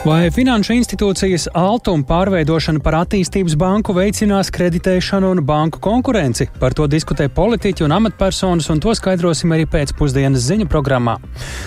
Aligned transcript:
Vai 0.00 0.30
finanšu 0.32 0.72
institūcijas 0.78 1.42
altuma 1.60 2.06
pārveidošana 2.08 2.80
par 2.80 2.94
attīstības 3.02 3.52
banku 3.60 3.92
veicinās 3.92 4.48
kreditēšanu 4.56 5.28
un 5.34 5.42
banku 5.44 5.76
konkurenci? 5.84 6.46
Par 6.56 6.72
to 6.72 6.86
diskutē 6.88 7.26
politiķi 7.28 7.84
un 7.84 7.92
amatpersonas, 7.98 8.70
un 8.72 8.80
to 8.80 8.94
skaidrosim 8.96 9.52
arī 9.52 9.66
pēcpusdienas 9.68 10.46
ziņu 10.46 10.70
programmā. 10.72 11.18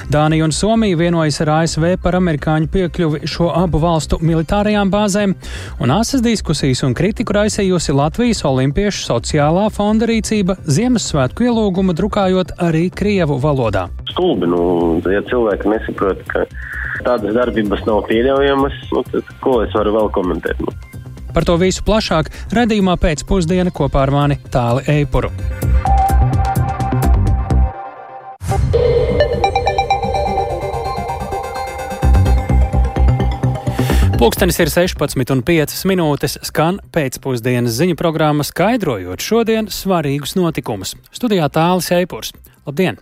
Dānija 0.10 0.48
un 0.48 0.56
Somija 0.58 0.98
vienojas 0.98 1.38
ar 1.46 1.54
ASV 1.59 1.86
par 2.02 2.18
amerikāņu 2.18 2.73
piekļuvi 2.73 3.30
šo 3.30 3.52
abu 3.54 3.77
valstu 3.86 4.18
militārajām 4.25 4.89
bāzēm, 4.89 5.38
un 5.86 5.93
asas 5.93 6.25
diskusijas 6.25 6.81
un 6.89 6.97
kritiku 6.97 7.38
raisījusi 7.38 7.93
Latvijas 7.93 8.41
Olimpiešu 8.50 9.11
sociālā 9.11 9.70
fonda 9.77 10.09
rīcība 10.09 10.57
Ziemassvētku 10.65 11.52
ielūgumu 11.52 11.93
drukājot 12.02 12.57
arī 12.57 12.88
Krievu 12.89 13.38
valodā. 13.45 13.91
Stulbi, 14.09 14.50
nu, 14.50 14.63
ja 15.05 15.21
cilvēki 15.29 15.70
nesaprot, 15.70 16.25
ka 16.34 16.47
tādas 17.06 17.36
darbības 17.38 17.86
nav 17.89 18.04
pieļaujamas, 18.10 18.79
nu, 18.93 19.04
tad 19.11 19.36
ko 19.43 19.60
es 19.65 19.74
varu 19.78 19.96
vēl 19.97 20.11
komentēt? 20.15 20.61
Nu? 20.64 20.74
Par 21.33 21.47
to 21.47 21.57
visu 21.57 21.82
plašāk 21.86 22.29
redzējumā 22.54 22.93
pēcpusdienā 23.02 23.74
kopā 23.74 24.06
ar 24.06 24.14
mani 24.14 24.38
Tāli 24.54 24.86
Eipuru. 25.00 25.33
Pūkstens 34.23 34.55
ir 34.64 34.69
16,5 34.72 35.81
minūtes, 35.89 36.38
skan 36.47 36.78
pēcpusdienas 36.95 37.73
ziņu 37.75 37.97
programma, 38.00 38.45
skaidrojot 38.47 39.19
šodienas 39.19 39.81
svarīgus 39.83 40.38
notikumus. 40.39 40.94
Studijā 41.11 41.50
tālāk 41.52 41.89
Eipurs. 41.97 42.31
Labdien! 42.64 43.02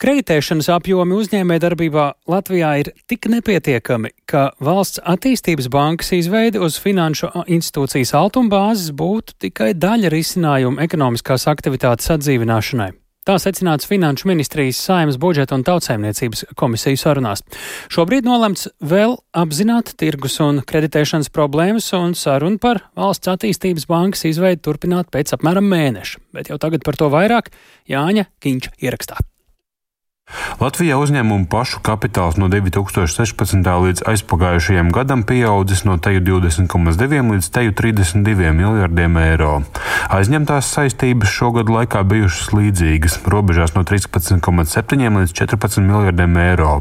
Kreditēšanas 0.00 0.70
apjomi 0.72 1.12
uzņēmējdarbībā 1.12 2.04
Latvijā 2.32 2.70
ir 2.80 2.88
tik 3.10 3.26
nepietiekami, 3.28 4.14
ka 4.24 4.46
valsts 4.64 5.02
attīstības 5.04 5.68
bankas 5.68 6.14
izveide 6.16 6.62
uz 6.64 6.78
finanšu 6.80 7.28
institūcijas 7.44 8.14
altumbāzes 8.16 8.94
būtu 8.96 9.36
tikai 9.44 9.74
daļa 9.76 10.08
risinājuma 10.14 10.80
ekonomiskās 10.86 11.44
aktivitātes 11.52 12.08
atdzīvināšanai. 12.16 12.94
Tā 13.28 13.36
secināts 13.36 13.84
Finanšu 13.84 14.30
ministrijas 14.30 14.80
saimnes 14.80 15.18
budžeta 15.20 15.52
un 15.58 15.66
tautsēmniecības 15.68 16.46
komisiju 16.56 16.96
sarunās. 16.96 17.44
Šobrīd 17.92 18.24
nolemts 18.24 18.70
vēl 18.80 19.18
apzināt 19.36 19.92
tirgus 20.00 20.38
un 20.40 20.62
kreditēšanas 20.64 21.28
problēmas 21.28 21.90
un 21.98 22.16
sarunu 22.16 22.56
par 22.62 22.86
valsts 22.96 23.28
attīstības 23.28 23.84
bankas 23.90 24.24
izveidi 24.32 24.64
turpināt 24.64 25.12
pēc 25.12 25.36
apmēram 25.36 25.68
mēneša, 25.68 26.24
bet 26.32 26.48
jau 26.48 26.56
tagad 26.56 26.88
par 26.88 26.96
to 26.96 27.12
vairāk 27.12 27.52
Jāņa 27.92 28.30
Kiņča 28.40 28.80
ierakstā. 28.80 29.20
Latvijā 30.60 30.98
uzņēmumu 31.00 31.48
pašu 31.50 31.80
kapitāls 31.84 32.36
no 32.40 32.48
2016. 32.52 33.64
līdz 33.64 34.04
aizpagājušajam 34.10 34.90
gadam 34.94 35.22
pieaudzis 35.26 35.84
no 35.88 35.96
teju 36.02 36.20
20,2 36.26 37.22
līdz 37.32 37.48
teju 37.54 37.74
32 37.76 38.52
miljardiem 38.56 39.16
eiro. 39.20 39.52
Aizņemtās 40.12 40.68
saistības 40.74 41.32
šogad 41.32 41.70
laikā 41.72 42.02
bijušas 42.06 42.52
līdzīgas, 42.56 43.18
robežās 43.30 43.74
no 43.76 43.84
13,7 43.88 45.18
līdz 45.20 45.34
14 45.42 45.84
miljardiem 45.86 46.36
eiro. 46.44 46.78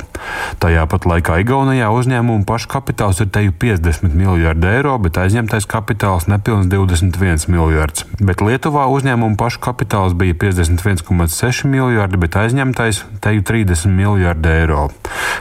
Tajā 0.60 0.86
pat 0.92 1.08
laikā 1.10 1.40
Igaunijā 1.44 1.90
uzņēmumu 1.96 2.46
pašu 2.50 2.70
kapitāls 2.74 3.22
ir 3.24 3.32
teju 3.34 3.56
50 3.62 4.16
miljardi 4.18 4.70
eiro, 4.74 4.98
bet 5.02 5.18
aizņemtais 5.22 5.68
kapitāls 5.70 6.28
nepilns 6.32 6.70
21 6.72 7.48
miljards. 7.52 8.06
Bet 8.20 8.44
Lietuvā 8.44 8.88
uzņēmumu 8.92 9.40
pašu 9.40 9.64
kapitāls 9.64 10.18
bija 10.20 10.36
51,6 10.36 11.68
miljardi, 11.70 12.20
bet 12.20 12.38
aizņemtais 12.40 13.04
teju 13.24 13.39
vajag 13.40 13.68
30 13.68 13.88
miljardi 13.88 14.50
eiro. 14.50 14.90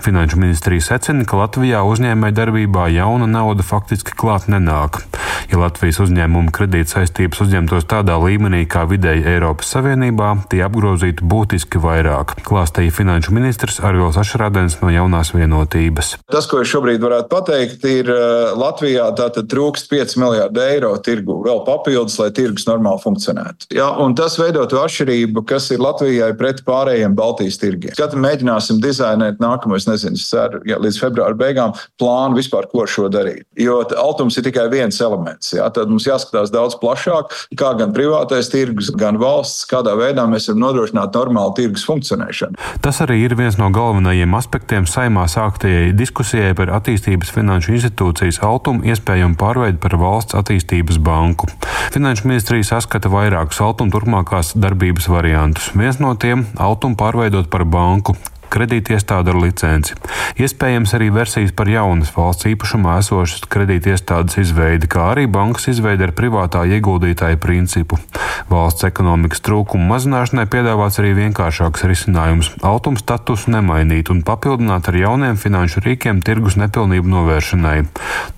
Finanšu 0.02 0.38
ministrija 0.38 0.80
secina, 0.80 1.24
ka 1.24 1.36
Latvijā 1.36 1.82
uzņēmēja 1.82 2.34
darbībā 2.34 2.88
jauna 2.92 3.26
nauda 3.26 3.62
faktiski 3.62 4.12
klāt 4.16 4.48
nenāk. 4.48 5.02
Ja 5.50 5.58
Latvijas 5.58 5.98
uzņēmuma 6.00 6.52
kredīt 6.52 6.88
saistības 6.88 7.40
uzņemtos 7.40 7.86
tādā 7.88 8.18
līmenī 8.20 8.66
kā 8.68 8.84
vidēji 8.88 9.24
Eiropas 9.26 9.70
Savienībā, 9.74 10.44
tie 10.50 10.62
apgrozītu 10.64 11.24
būtiski 11.24 11.80
vairāk, 11.80 12.36
klāstīja 12.46 12.92
finanšu 12.92 13.34
ministrs 13.34 13.80
Arvils 13.80 14.18
Ašrādens 14.18 14.78
no 14.82 14.90
jaunās 14.90 15.32
vienotības. 15.34 16.16
Tas, 16.30 16.46
ko 16.46 16.62
es 16.62 16.70
šobrīd 16.70 17.02
varētu 17.02 17.30
pateikt, 17.32 17.84
ir 17.88 18.12
eh, 18.12 18.52
Latvijā 18.58 19.08
tātad 19.18 19.48
trūkst 19.50 19.90
5 19.90 20.18
miljārdu 20.20 20.64
eiro 20.64 20.94
tirgu 21.02 21.40
vēl 21.46 21.64
papildus, 21.66 22.18
lai 22.20 22.30
tirgus 22.34 22.68
normāli 22.68 23.02
funkcionētu. 23.02 23.72
Ja, 23.74 23.90
un 24.04 24.14
tas 24.18 24.38
veidotu 24.40 24.82
atšķirību, 24.82 25.46
kas 25.48 25.70
ir 25.74 25.82
Latvijai 25.82 26.32
pret 26.38 26.62
pārējiem 26.68 27.16
Baltijas 27.18 27.58
tirgiem 27.60 27.87
tirgiem. 27.88 28.08
Kad 28.08 28.16
mēģināsim 28.18 28.80
dizainēt 28.82 29.40
nākamo, 29.42 29.76
es 29.76 29.86
nezinu, 29.88 30.18
ceru, 30.18 30.60
ja, 30.68 30.78
līdz 30.78 31.00
februāra 31.00 31.36
beigām 31.38 31.74
plānu 32.00 32.38
vispār, 32.38 32.68
ko 32.70 32.82
ar 32.84 32.88
šo 32.90 33.08
darīt. 33.12 33.46
Jo 33.58 33.80
altums 33.96 34.36
ir 34.38 34.44
tikai 34.44 34.68
viens 34.72 35.00
elements. 35.00 35.52
Ja, 35.52 35.68
tad 35.70 35.90
mums 35.90 36.06
jāskatās 36.06 36.52
daudz 36.52 36.76
plašāk, 36.80 37.32
kā 37.58 37.72
gan 37.78 37.92
privātais 37.96 38.50
tirgus, 38.52 38.90
gan 38.90 39.18
valsts, 39.20 39.66
kādā 39.68 39.94
veidā 39.98 40.26
mēs 40.28 40.48
varam 40.48 40.64
nodrošināt 40.66 41.14
normālu 41.14 41.54
tirgus 41.56 41.86
funkcionēšanu. 41.88 42.58
Tas 42.84 43.00
arī 43.04 43.22
ir 43.24 43.36
viens 43.38 43.58
no 43.58 43.70
galvenajiem 43.74 44.34
aspektiem 44.38 44.86
saimā 44.88 45.26
sāktajai 45.30 45.92
diskusijai 45.96 46.54
par 46.58 46.72
attīstības 46.78 47.32
finanšu 47.34 47.76
institūcijas 47.78 48.40
altumu 48.44 48.84
iespējamu 48.88 49.38
pārveidi 49.40 49.80
par 49.82 49.96
valsts 50.00 50.36
attīstības 50.38 51.00
banku. 51.02 51.48
Finanšu 51.94 52.28
ministrija 52.28 52.66
saskata 52.74 53.10
vairākus 53.12 53.60
altuma 53.64 53.92
turpmākās 53.94 54.54
darbības 54.58 55.08
variantus. 55.10 55.70
Viens 55.78 56.00
no 56.02 56.14
tiem- 56.14 56.46
altumu 56.68 56.98
pārveidot 56.98 57.48
par 57.50 57.64
banku 57.64 57.77
banku 57.78 58.18
kredītiestāde 58.52 59.32
ar 59.32 59.38
licenci. 59.42 59.96
Iespējams 60.40 60.94
arī 60.96 61.10
versijas 61.14 61.52
par 61.56 61.70
jaunas 61.70 62.10
valsts 62.14 62.48
īpašumā 62.50 62.98
esošas 63.02 63.46
kredītiestādes 63.52 64.38
izveidi, 64.42 64.88
kā 64.90 65.10
arī 65.12 65.26
bankas 65.30 65.68
izveidi 65.72 66.06
ar 66.08 66.14
privātā 66.16 66.64
ieguldītāja 66.78 67.38
principu. 67.42 68.00
Valsts 68.48 68.86
ekonomikas 68.88 69.42
trūkumu 69.44 69.88
mazināšanai 69.92 70.46
piedāvāts 70.50 71.00
arī 71.02 71.14
vienkāršāks 71.18 71.84
risinājums- 71.90 72.50
altums 72.70 73.04
statusu 73.04 73.52
nemainīt 73.52 74.10
un 74.10 74.22
papildināt 74.22 74.88
ar 74.88 74.94
jauniem 74.94 75.36
finanšu 75.36 75.84
rīkiem 75.84 76.22
tirgus 76.24 76.56
nepilnību 76.56 77.08
novēršanai. 77.16 77.78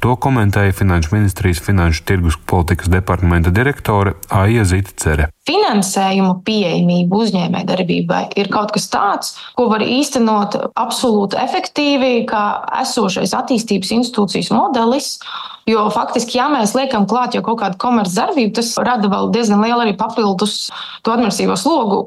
To 0.00 0.16
komentēja 0.16 0.78
Finanšu 0.80 1.12
ministrijas 1.12 1.60
finanšu 1.60 2.04
tirgus 2.04 2.36
politikas 2.46 2.88
departamenta 2.88 3.50
direktore 3.50 4.14
Aija 4.30 4.64
Zitcere. 4.64 5.28
Finansējumu 5.50 6.44
pieejamība 6.46 7.22
uzņēmējdarbībai 7.24 8.22
ir 8.38 8.50
kaut 8.52 8.70
kas 8.76 8.86
tāds, 8.92 9.32
ko 9.58 9.66
var 9.72 9.82
īstenot 9.82 10.54
absolūti 10.78 11.40
efektīvi, 11.42 12.12
kā 12.30 12.44
esošais 12.84 13.34
attīstības 13.34 13.96
institūcijas 13.98 14.52
modelis. 14.54 15.16
Jo 15.68 15.84
faktiski, 15.92 16.38
ja 16.38 16.48
mēs 16.50 16.72
liekam 16.74 17.04
klāt 17.06 17.36
jau 17.36 17.42
kaut 17.46 17.60
kādu 17.60 17.76
komercdarbību, 17.78 18.52
tas 18.56 18.72
rada 18.80 19.10
vēl 19.12 19.28
diezgan 19.34 19.60
lielu 19.62 19.84
arī 19.84 19.92
papildus 19.98 20.70
to 21.04 21.12
administratīvo 21.12 21.54
slogu. 21.60 21.98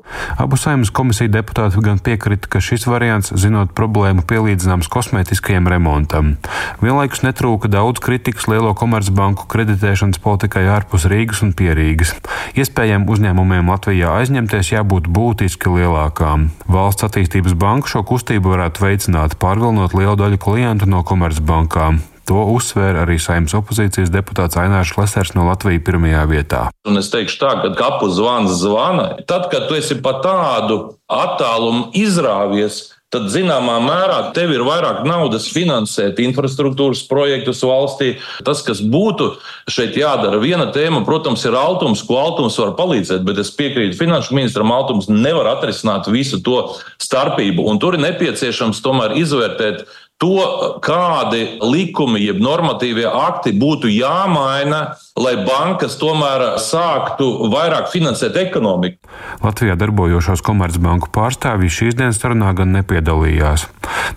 Abu 0.41 0.57
saimnes 0.59 0.91
komisiju 0.91 1.31
deputāti 1.31 1.83
gan 1.85 2.01
piekrita, 2.03 2.49
ka 2.51 2.59
šis 2.63 2.87
variants, 2.89 3.31
zinot 3.39 3.71
problēmu, 3.77 4.25
pielīdzināms 4.27 4.89
kosmētiskajam 4.91 5.69
remontam. 5.71 6.33
Vienlaikus 6.81 7.23
netrūka 7.23 7.71
daudz 7.71 8.01
kritikas 8.03 8.49
lielo 8.51 8.73
komercbanku 8.75 9.45
kreditēšanas 9.53 10.19
politikai 10.23 10.65
ārpus 10.73 11.07
Rīgas 11.13 11.45
un 11.45 11.53
Pierīgas. 11.55 12.15
Iespējām 12.59 13.07
uzņēmumiem 13.33 13.69
Latvijā 13.71 14.13
aizņemties 14.21 14.69
jābūt 14.75 15.07
būtiski 15.09 15.71
lielākām. 15.73 16.51
Valsts 16.69 17.03
attīstības 17.07 17.55
banka 17.57 17.89
šo 17.89 18.03
kustību 18.05 18.53
varētu 18.53 18.83
veicināt, 18.85 19.38
pārvilnot 19.41 19.95
lielu 19.97 20.16
daļu 20.16 20.38
klientu 20.38 20.85
no 20.85 21.01
komercbankām. 21.03 22.01
To 22.29 22.45
uzsvēra 22.53 23.03
arī 23.03 23.17
saimnes 23.19 23.55
opozīcijas 23.57 24.13
deputāts 24.13 24.55
Ainārs 24.55 24.94
Lesers 24.95 25.33
no 25.35 25.47
Latvijas 25.49 25.83
pirmajā 25.83 26.21
vietā. 26.29 26.61
Un 26.88 27.01
es 27.01 27.09
teikšu 27.11 27.39
tā, 27.41 27.51
ka 27.63 27.73
kapu 27.75 28.07
zvans 28.13 28.53
zvana. 28.61 29.17
Tad, 29.27 29.50
kad 29.51 29.65
tu 29.67 29.75
esi 29.75 29.97
pa 30.00 30.19
tādu 30.23 30.94
attālumu 31.09 31.89
izrāvies, 31.97 32.94
tad 33.13 33.29
zināmā 33.31 33.78
mērā 33.84 34.19
tev 34.36 34.51
ir 34.56 34.65
vairāk 34.65 35.04
naudas 35.07 35.45
finansēt 35.54 36.19
infrastruktūras 36.24 37.04
projektus 37.10 37.62
valstī. 37.68 38.15
Tas, 38.45 38.63
kas 38.65 38.81
būtu 38.81 39.30
šeit 39.71 39.98
jādara, 40.00 40.42
viena 40.42 40.71
tēma, 40.74 41.04
protams, 41.07 41.45
ir 41.45 41.57
altums, 41.60 42.04
ko 42.07 42.18
altums 42.21 42.57
var 42.62 42.74
palīdzēt, 42.80 43.21
bet 43.27 43.42
es 43.44 43.54
piekrītu 43.54 44.00
finanšu 44.00 44.36
ministram, 44.38 44.74
altums 44.74 45.10
nevar 45.12 45.51
atrisināt 45.54 46.10
visu 46.12 46.42
to 46.44 46.63
starpību, 47.01 47.68
un 47.69 47.81
tur 47.81 47.98
ir 47.98 48.06
nepieciešams 48.07 48.81
tomēr 48.83 49.16
izvērtēt 49.21 49.86
to, 50.24 50.80
kādi 50.83 51.57
likumi, 51.63 52.21
jeb 52.24 52.39
normatīvie 52.44 53.06
akti 53.07 53.54
būtu 53.59 53.92
jāmaina, 53.92 54.94
lai 55.13 55.36
bankas 55.45 55.94
tomēr 56.01 56.56
sāktu 56.57 57.48
vairāk 57.54 57.92
finansēt 57.94 58.38
ekonomiku. 58.48 58.98
Latvijā 59.44 59.75
darbojošos 59.77 60.42
komercbanku 60.42 61.12
pārstāvji 61.13 61.69
šīs 61.69 61.98
dienas 62.00 62.18
sarunā 62.18 62.50
gan 62.57 62.71
nepiedalījās. 62.74 63.68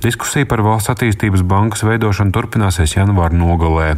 Diskusija 0.01 0.49
par 0.49 0.63
valsts 0.65 0.89
attīstības 0.95 1.43
bankas 1.45 1.85
veidošanu 1.85 2.33
turpināsies 2.33 2.97
janvāra 2.97 3.37
nogalē. 3.37 3.89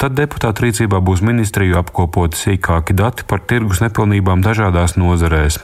Tad 0.00 0.16
deputātu 0.16 0.64
rīcībā 0.64 1.02
būs 1.04 1.20
ministriju 1.26 1.76
apkopoti 1.82 2.40
sīkāki 2.40 2.96
dati 2.96 3.26
par 3.28 3.44
tirgus 3.44 3.82
nepilnībām 3.84 4.44
dažādās 4.44 4.96
nozarēs. 4.96 5.58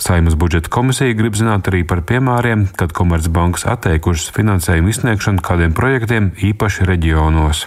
Saimas 0.00 0.38
budžeta 0.40 0.72
komisija 0.72 1.18
grib 1.18 1.36
zināt 1.36 1.68
arī 1.68 1.82
par 1.84 2.00
piemēriem, 2.08 2.70
kad 2.80 2.96
Komercbankas 2.96 3.68
atteikušas 3.76 4.32
finansējumu 4.36 4.94
izsniegšanu 4.94 5.44
kādiem 5.44 5.76
projektiem 5.76 6.32
īpaši 6.52 6.88
reģionos. 6.88 7.66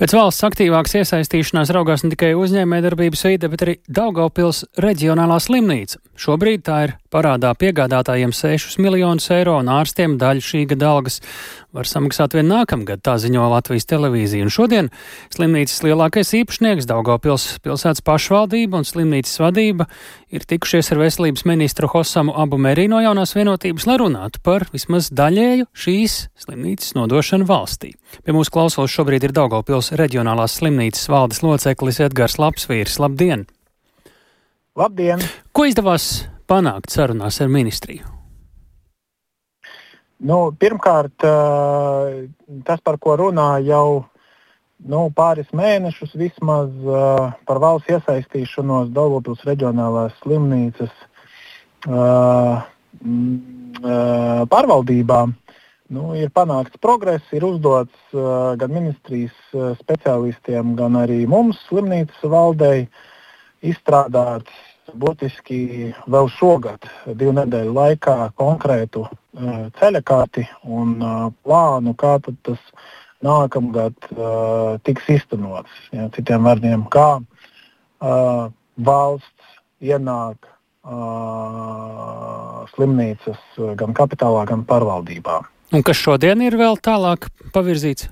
Pēc 0.00 0.14
valsts 0.16 0.44
aktīvākas 0.46 0.98
iesaistīšanās 1.00 1.72
raugās 1.74 2.04
ne 2.04 2.12
tikai 2.12 2.34
uzņēmējdarbības 2.38 3.26
vide, 3.28 3.50
bet 3.52 3.64
arī 3.66 3.76
Daugavpils 3.88 4.64
reģionālā 4.82 5.38
slimnīca. 5.42 6.00
Šobrīd 6.16 6.64
tā 6.66 6.78
ir 6.86 6.96
parādā 7.12 7.52
piegādātājiem 7.56 8.32
6 8.36 8.78
miljonus 8.82 9.30
eiro 9.34 9.56
un 9.60 9.70
ārstiem 9.72 10.16
daļu 10.20 10.44
šī 10.44 10.62
gada 10.72 10.90
algas 10.96 11.20
var 11.76 11.88
samaksāt 11.88 12.36
vien 12.36 12.48
nākamgad, 12.48 13.02
tā 13.04 13.16
ziņo 13.20 13.48
Latvijas 13.52 13.88
televīzija. 13.90 14.46
Un 14.46 14.52
šodien 14.52 14.88
slimnīcas 15.34 15.82
lielākais 15.84 16.32
īpašnieks 16.40 16.88
Daugavpils 16.88 17.46
pilsētas 17.64 18.04
pašvaldība 18.06 18.80
un 18.80 18.88
slimnīcas 18.88 19.36
vadība 19.44 19.88
ir 20.32 20.46
tikušies 20.48 20.92
ar 20.94 21.02
veselības 21.04 21.44
ministru 21.48 21.90
Hosamu 21.92 22.34
Abu 22.36 22.60
Merī 22.60 22.88
no 22.88 23.02
jaunās 23.04 23.36
vienotības, 23.36 23.88
lai 23.88 23.98
runātu 24.02 24.40
par 24.46 24.66
vismaz 24.72 25.12
daļēju 25.12 25.68
šīs 25.76 26.18
slimnīcas 26.46 26.96
nodošanu 26.96 27.48
valstī. 27.48 27.92
Pie 28.24 28.34
mūsu 28.34 28.52
klausos 28.54 28.92
šobrīd 28.92 29.26
ir. 29.26 29.34
Daugavpils 29.36 29.92
reģionālās 29.98 30.56
slimnīcas 30.60 31.08
valdes 31.12 31.42
loceklis 31.44 32.00
Edgars 32.06 32.38
Lapsvīrs. 32.40 32.98
Labdien! 33.02 33.46
Labdien! 34.76 35.22
Ko 35.52 35.64
izdevās 35.68 36.26
panākt 36.48 36.92
sarunās 36.94 37.40
ar 37.42 37.48
ministriju? 37.52 38.04
Nu, 40.26 40.52
pirmkārt, 40.56 41.12
tas, 41.20 42.80
par 42.80 42.96
ko 43.02 43.16
runā 43.20 43.58
jau 43.66 44.06
nu, 44.88 45.02
pāris 45.12 45.50
mēnešus, 45.52 46.14
vismaz 46.16 46.70
par 47.48 47.60
valsts 47.60 47.92
iesaistīšanos 47.92 48.94
Daugavpils 48.96 49.44
reģionālās 49.44 50.16
slimnīcas 50.22 50.94
pārvaldībā. 54.56 55.20
Nu, 55.86 56.16
ir 56.18 56.32
panākts 56.34 56.80
progress, 56.82 57.22
ir 57.30 57.44
uzdots 57.46 57.94
uh, 58.10 58.56
gan 58.58 58.72
ministrijas 58.74 59.36
uh, 59.54 59.70
speciālistiem, 59.78 60.74
gan 60.78 60.98
arī 60.98 61.20
mums, 61.30 61.60
slimnīcas 61.68 62.24
valdei, 62.26 62.88
izstrādāt 63.62 64.50
būtiski 64.98 65.94
vēl 66.10 66.26
šogad, 66.34 66.82
divu 67.06 67.32
nedēļu 67.38 67.72
laikā, 67.78 68.16
konkrētu 68.34 69.06
uh, 69.06 69.14
ceļakārti 69.78 70.42
un 70.66 70.98
uh, 70.98 71.30
plānu, 71.46 71.94
kā 71.94 72.18
tas 72.26 72.58
nākamgad 73.22 73.94
uh, 74.10 74.82
tiks 74.82 75.06
īstenots. 75.14 75.70
Ja, 75.94 76.10
citiem 76.18 76.50
vārdiem, 76.50 76.82
kā 76.90 77.22
uh, 77.22 78.50
valsts 78.76 79.58
ienāk 79.78 80.50
uh, 80.82 82.66
slimnīcas 82.74 83.38
gan 83.78 83.94
kapitālā, 83.94 84.50
gan 84.50 84.66
pārvaldībā. 84.66 85.46
Un 85.74 85.82
kas 85.86 85.98
šodien 85.98 86.42
ir 86.46 86.54
vēl 86.58 86.78
tālāk 86.78 87.26
pavirzīts? 87.54 88.10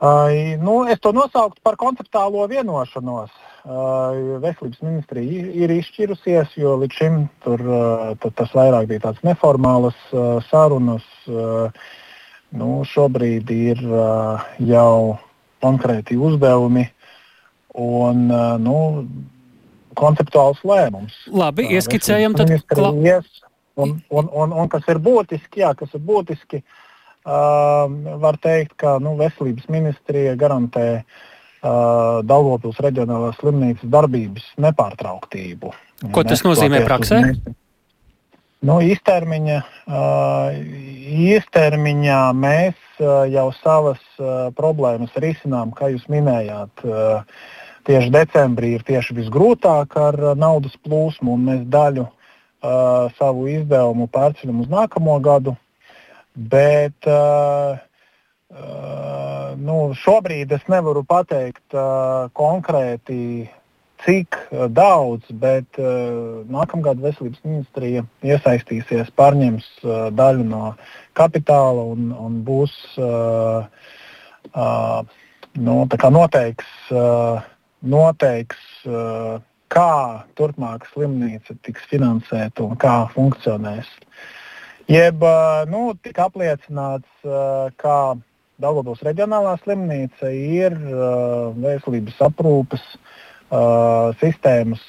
Uh, 0.00 0.56
nu, 0.56 0.86
es 0.88 1.00
to 1.04 1.12
nosauktu 1.12 1.60
par 1.64 1.76
konceptuālo 1.80 2.46
vienošanos. 2.48 3.32
Uh, 3.60 4.38
veselības 4.40 4.80
ministrija 4.80 5.48
ir 5.52 5.72
izšķirusies, 5.74 6.54
jo 6.56 6.78
līdz 6.80 6.96
šim 6.96 7.18
tur, 7.44 7.60
uh, 7.60 8.30
tas 8.32 8.54
vairāk 8.56 8.88
bija 8.88 9.04
tāds 9.10 9.20
neformāls 9.26 9.98
uh, 10.14 10.38
sarunas. 10.48 11.04
Uh, 11.28 11.68
nu, 12.56 12.80
šobrīd 12.88 13.52
ir 13.52 13.82
uh, 13.84 14.40
jau 14.64 15.18
konkrēti 15.60 16.16
uzdevumi 16.16 16.86
un 17.76 18.24
uh, 18.32 18.56
nu, 18.56 19.04
konceptuāls 20.00 20.64
lēmums. 20.64 21.20
Labi, 21.28 21.68
ieskicējam 21.76 22.40
tad. 22.40 22.48
Ministrijas, 22.48 23.28
Un, 23.80 24.00
un, 24.08 24.28
un, 24.32 24.52
un 24.52 24.68
kas 24.70 24.86
ir 24.92 25.00
būtiski, 25.02 25.62
jā, 25.62 25.72
kas 25.78 25.92
ir 25.96 26.02
būtiski 26.04 26.60
uh, 26.60 27.86
var 28.20 28.38
teikt, 28.42 28.76
ka 28.80 28.98
nu, 29.02 29.14
veselības 29.20 29.70
ministrija 29.72 30.36
garantē 30.40 30.88
uh, 31.00 32.20
Daugopils 32.26 32.80
reģionālās 32.84 33.38
slimnīcas 33.40 33.88
darbības 33.92 34.50
nepārtrauktību. 34.60 35.72
Ko 36.14 36.26
tas 36.26 36.44
nozīmē 36.44 36.84
praksē? 36.88 37.22
Nu, 38.60 38.76
īstermiņa, 38.84 39.56
uh, 39.88 40.60
īstermiņā 41.32 42.20
mēs 42.36 42.76
uh, 43.00 43.24
jau 43.32 43.48
savas 43.62 44.02
uh, 44.20 44.50
problēmas 44.56 45.16
risinām, 45.16 45.72
kā 45.72 45.88
jūs 45.94 46.04
minējāt. 46.12 46.84
Uh, 46.84 47.22
tieši 47.88 48.12
decembrī 48.12 48.74
ir 48.76 48.84
tieši 48.84 49.16
visgrūtāk 49.16 49.96
ar 49.96 50.18
naudas 50.36 50.76
plūsmu, 50.84 51.38
un 51.38 51.46
mēs 51.48 51.62
daļu 51.72 52.04
uh, 52.04 52.19
uh, 52.62 53.10
savu 53.18 53.48
izdevumu 53.50 54.08
pārceļam 54.12 54.64
uz 54.64 54.72
nākamo 54.72 55.16
gadu. 55.24 55.56
Bet 56.34 57.08
uh, 57.10 57.78
uh, 58.54 59.56
nu, 59.58 59.78
šobrīd 59.98 60.52
es 60.54 60.66
nevaru 60.70 61.02
pateikt 61.08 61.74
uh, 61.74 62.28
konkrēti, 62.36 63.48
cik 64.04 64.36
daudz, 64.72 65.26
bet 65.42 65.80
uh, 65.80 66.40
nākamgad 66.48 67.02
veselības 67.02 67.42
ministrija 67.44 68.04
iesaistīsies, 68.24 69.10
pārņems 69.18 69.66
uh, 69.84 70.08
daļu 70.16 70.46
no 70.48 70.74
kapitāla 71.18 71.84
un, 71.92 72.08
un 72.16 72.38
būs 72.46 72.76
uh, 72.96 73.66
uh, 74.54 75.02
nu, 75.58 75.76
noteiks, 76.16 76.72
uh, 76.94 77.42
noteiks 77.82 78.62
uh, 78.86 79.40
kā 79.70 80.26
turpmāk 80.38 80.88
slimnīca 80.90 81.54
tiks 81.66 81.86
finansēta 81.90 82.64
un 82.66 82.78
kā 82.80 82.96
funkcionēs. 83.14 83.88
Jeb 84.90 85.22
nu, 85.70 85.92
tika 86.02 86.26
apliecināts, 86.26 87.06
ka 87.78 87.96
Daugopils 88.60 89.00
reģionālā 89.06 89.54
slimnīca 89.62 90.32
ir 90.34 90.74
veselības 91.62 92.18
aprūpes 92.26 92.82
sistēmas 94.20 94.82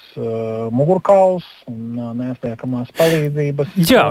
mugurkauls 0.73 1.45
un 1.69 2.01
neatliekamās 2.17 2.91
palīdzības. 2.97 3.77
Jā, 3.89 4.09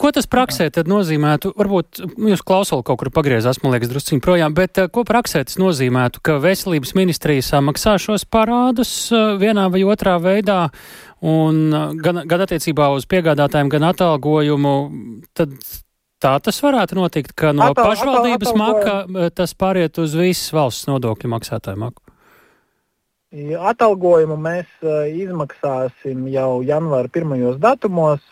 Ko 0.00 0.08
tas 0.16 0.24
praksē 0.30 0.70
tad 0.72 0.88
nozīmētu? 0.88 1.50
Varbūt 1.60 2.00
jūs 2.30 2.40
klausot 2.46 2.86
kaut 2.88 3.02
kur 3.02 3.10
pagriezās, 3.12 3.58
man 3.60 3.74
liekas, 3.74 3.90
drusciņi 3.92 4.22
projām, 4.24 4.54
bet 4.56 4.80
eh, 4.80 4.88
ko 4.88 5.04
praksē 5.04 5.42
tas 5.44 5.58
nozīmētu, 5.60 6.22
ka 6.24 6.38
veselības 6.40 6.94
ministrija 6.96 7.44
samaksā 7.44 7.98
šos 8.00 8.24
parādus 8.24 8.92
eh, 9.12 9.34
vienā 9.40 9.66
vai 9.72 9.82
otrā 9.84 10.16
veidā, 10.24 10.62
un 11.20 11.60
eh, 11.68 11.84
gan, 12.00 12.22
gan 12.30 12.46
attiecībā 12.46 12.88
uz 12.96 13.04
piegādātājiem, 13.12 13.68
gan 13.76 13.90
atalgojumu, 13.90 14.74
tad 15.36 15.52
tā 16.24 16.32
tas 16.48 16.64
varētu 16.64 16.96
notikt, 16.96 17.36
ka 17.36 17.52
no 17.52 17.68
atal, 17.68 17.92
pašvaldības 17.92 18.54
atal, 18.54 18.60
maka 18.64 19.30
tas 19.36 19.52
pāriet 19.52 20.00
uz 20.00 20.16
visas 20.16 20.48
valsts 20.56 20.88
nodokļu 20.88 21.34
maksātāju 21.36 21.84
maku. 21.84 22.06
Atalgojumu 23.68 24.40
mēs 24.40 24.80
izmaksāsim 25.12 26.24
jau 26.32 26.62
janvāra 26.66 27.12
pirmajos 27.12 27.60
datumos. 27.60 28.24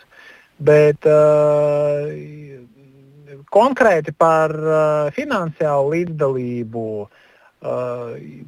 Bet 0.58 1.06
uh, 1.06 2.08
konkrēti 3.54 4.14
par 4.16 4.54
uh, 4.54 5.10
finansiālu 5.14 5.92
līdzdalību 5.94 6.84
uh, 7.02 7.10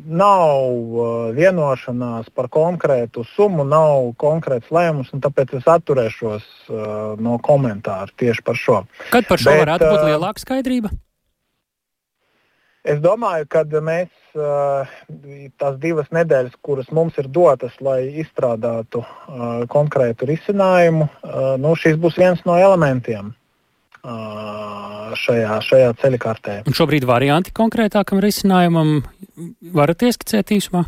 nav 0.06 0.64
uh, 0.64 1.28
vienošanās 1.36 2.32
par 2.34 2.50
konkrētu 2.52 3.24
summu, 3.34 3.64
nav 3.68 4.10
konkrēts 4.20 4.72
lēmums, 4.74 5.12
un 5.14 5.22
tāpēc 5.24 5.54
es 5.60 5.68
atturēšos 5.70 6.48
uh, 6.70 6.82
no 7.20 7.38
komentāru 7.42 8.16
tieši 8.20 8.46
par 8.46 8.58
šo. 8.58 8.82
Kad 9.10 9.30
par 9.30 9.40
šo 9.42 9.54
Bet, 9.54 9.64
varētu 9.64 9.86
būt 9.88 10.02
uh, 10.02 10.10
lielāka 10.12 10.44
skaidrība? 10.44 10.92
Es 12.88 13.00
domāju, 13.04 13.44
ka 13.52 13.64
mēs 13.84 14.08
tās 15.60 15.74
divas 15.82 16.08
nedēļas, 16.16 16.54
kuras 16.64 16.88
mums 16.96 17.18
ir 17.20 17.28
dotas, 17.28 17.74
lai 17.84 18.06
izstrādātu 18.22 19.02
konkrētu 19.68 20.28
risinājumu, 20.30 21.08
nu, 21.60 21.74
šis 21.76 21.98
būs 22.00 22.16
viens 22.20 22.40
no 22.48 22.56
elementiem 22.56 23.34
šajā, 24.00 25.58
šajā 25.66 25.90
ceļkartē. 26.00 26.62
Un 26.70 26.76
šobrīd 26.76 27.04
varianti 27.08 27.52
konkrētākam 27.52 28.22
risinājumam 28.24 29.02
varat 29.76 30.08
ieskicēt 30.08 30.56
īsumā? 30.56 30.86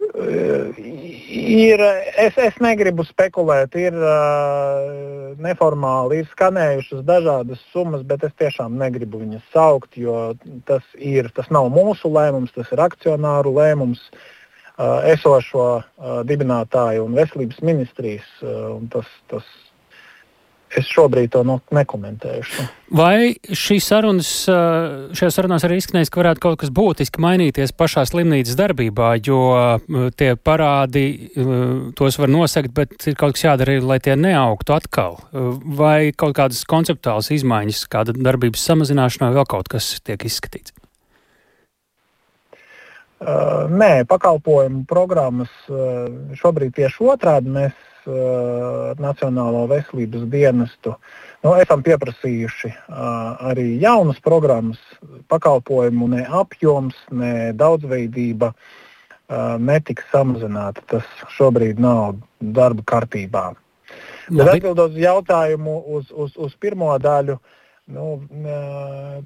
Ir, 0.00 1.82
es, 2.16 2.36
es 2.40 2.56
negribu 2.62 3.04
spekulēt, 3.04 3.74
ir 3.78 3.96
uh, 3.96 5.36
neformāli, 5.44 6.22
ir 6.22 6.30
skanējušas 6.32 7.04
dažādas 7.08 7.60
summas, 7.74 8.02
bet 8.08 8.24
es 8.24 8.34
tiešām 8.40 8.78
negribu 8.80 9.20
viņas 9.20 9.44
saukt, 9.52 9.98
jo 10.00 10.32
tas, 10.68 10.84
ir, 10.96 11.28
tas 11.36 11.50
nav 11.52 11.68
mūsu 11.74 12.10
lēmums, 12.12 12.54
tas 12.56 12.70
ir 12.72 12.84
akcionāru 12.88 13.54
lēmums. 13.60 14.02
esošo 14.80 15.82
dibinātāju 16.24 17.04
un 17.04 17.14
veselības 17.18 17.58
ministrijas. 17.60 18.28
Tas, 18.92 19.08
tas 19.28 19.44
Es 20.78 20.86
šobrīd 20.86 21.32
to 21.34 21.40
nekomentēšu. 21.74 22.64
Vai 22.94 23.32
šīs 23.42 23.88
sarunas, 23.90 24.28
šajās 24.46 25.36
sarunās 25.38 25.64
arī 25.66 25.80
izskanēs, 25.80 26.10
ka 26.10 26.20
varētu 26.22 26.42
kaut 26.44 26.60
kas 26.62 26.70
būtiski 26.74 27.22
mainīties 27.22 27.74
pašā 27.74 28.04
slimnīcas 28.06 28.58
darbībā, 28.58 29.12
jo 29.26 29.40
tie 30.18 30.32
parādi 30.38 31.04
tos 31.98 32.18
var 32.22 32.30
nosegt, 32.30 32.74
bet 32.76 32.94
ir 33.10 33.18
kaut 33.18 33.34
kas 33.34 33.48
jādara, 33.48 33.80
lai 33.82 33.98
tie 34.02 34.14
neaugtu 34.18 34.76
atkal? 34.76 35.18
Vai 35.32 36.12
kaut 36.14 36.36
kādas 36.38 36.62
konceptuālas 36.70 37.32
izmaiņas, 37.34 37.86
kāda 37.90 38.14
darbības 38.14 38.66
samazināšana 38.70 39.30
vai 39.30 39.40
vēl 39.40 39.50
kaut 39.50 39.70
kas 39.74 39.96
tiek 40.06 40.26
izskatīts? 40.26 40.74
Uh, 43.20 43.68
nē, 43.68 44.06
pakalpojumu 44.08 44.86
programmas 44.88 45.50
uh, 45.68 46.06
šobrīd 46.40 46.72
tieši 46.78 47.04
otrādi 47.04 47.52
mēs 47.52 47.74
uh, 48.08 48.94
Nacionālo 48.96 49.66
veselības 49.68 50.24
dienestu. 50.32 50.94
Nu, 51.44 51.52
esam 51.60 51.84
pieprasījuši 51.84 52.70
uh, 52.72 52.96
arī 53.50 53.74
jaunas 53.82 54.22
programmas, 54.24 54.80
pakalpojumu 55.28 56.08
ne 56.14 56.24
apjoms, 56.24 56.96
ne 57.12 57.52
daudzveidība 57.60 58.54
uh, 58.54 59.60
netiks 59.60 60.08
samazināta. 60.14 60.80
Tas 60.88 61.12
šobrīd 61.36 61.76
nav 61.76 62.16
darba 62.40 62.88
kārtībā. 62.88 63.50
Bet 64.30 64.48
atbildot 64.48 64.94
uz 64.94 65.00
jautājumu 65.02 65.76
uz, 65.98 66.08
uz, 66.08 66.32
uz 66.40 66.56
pirmo 66.56 66.94
daļu, 66.96 67.36
nu, 67.90 68.06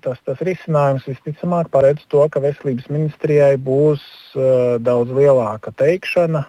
tas, 0.05 0.19
tas 0.25 0.41
risinājums 0.47 1.07
visticamāk 1.09 1.71
paredz 1.73 2.05
to, 2.09 2.25
ka 2.33 2.43
veselības 2.43 2.89
ministrijai 2.93 3.55
būs 3.61 4.03
uh, 4.37 4.81
daudz 4.81 5.13
lielāka 5.15 5.73
teikšana 5.77 6.47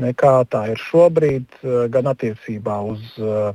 nekā 0.00 0.32
tā 0.50 0.64
ir 0.72 0.80
šobrīd, 0.80 1.46
eh, 1.62 1.86
gan 1.90 2.10
attiecībā 2.10 2.78
uz 2.90 3.02
uh, 3.22 3.54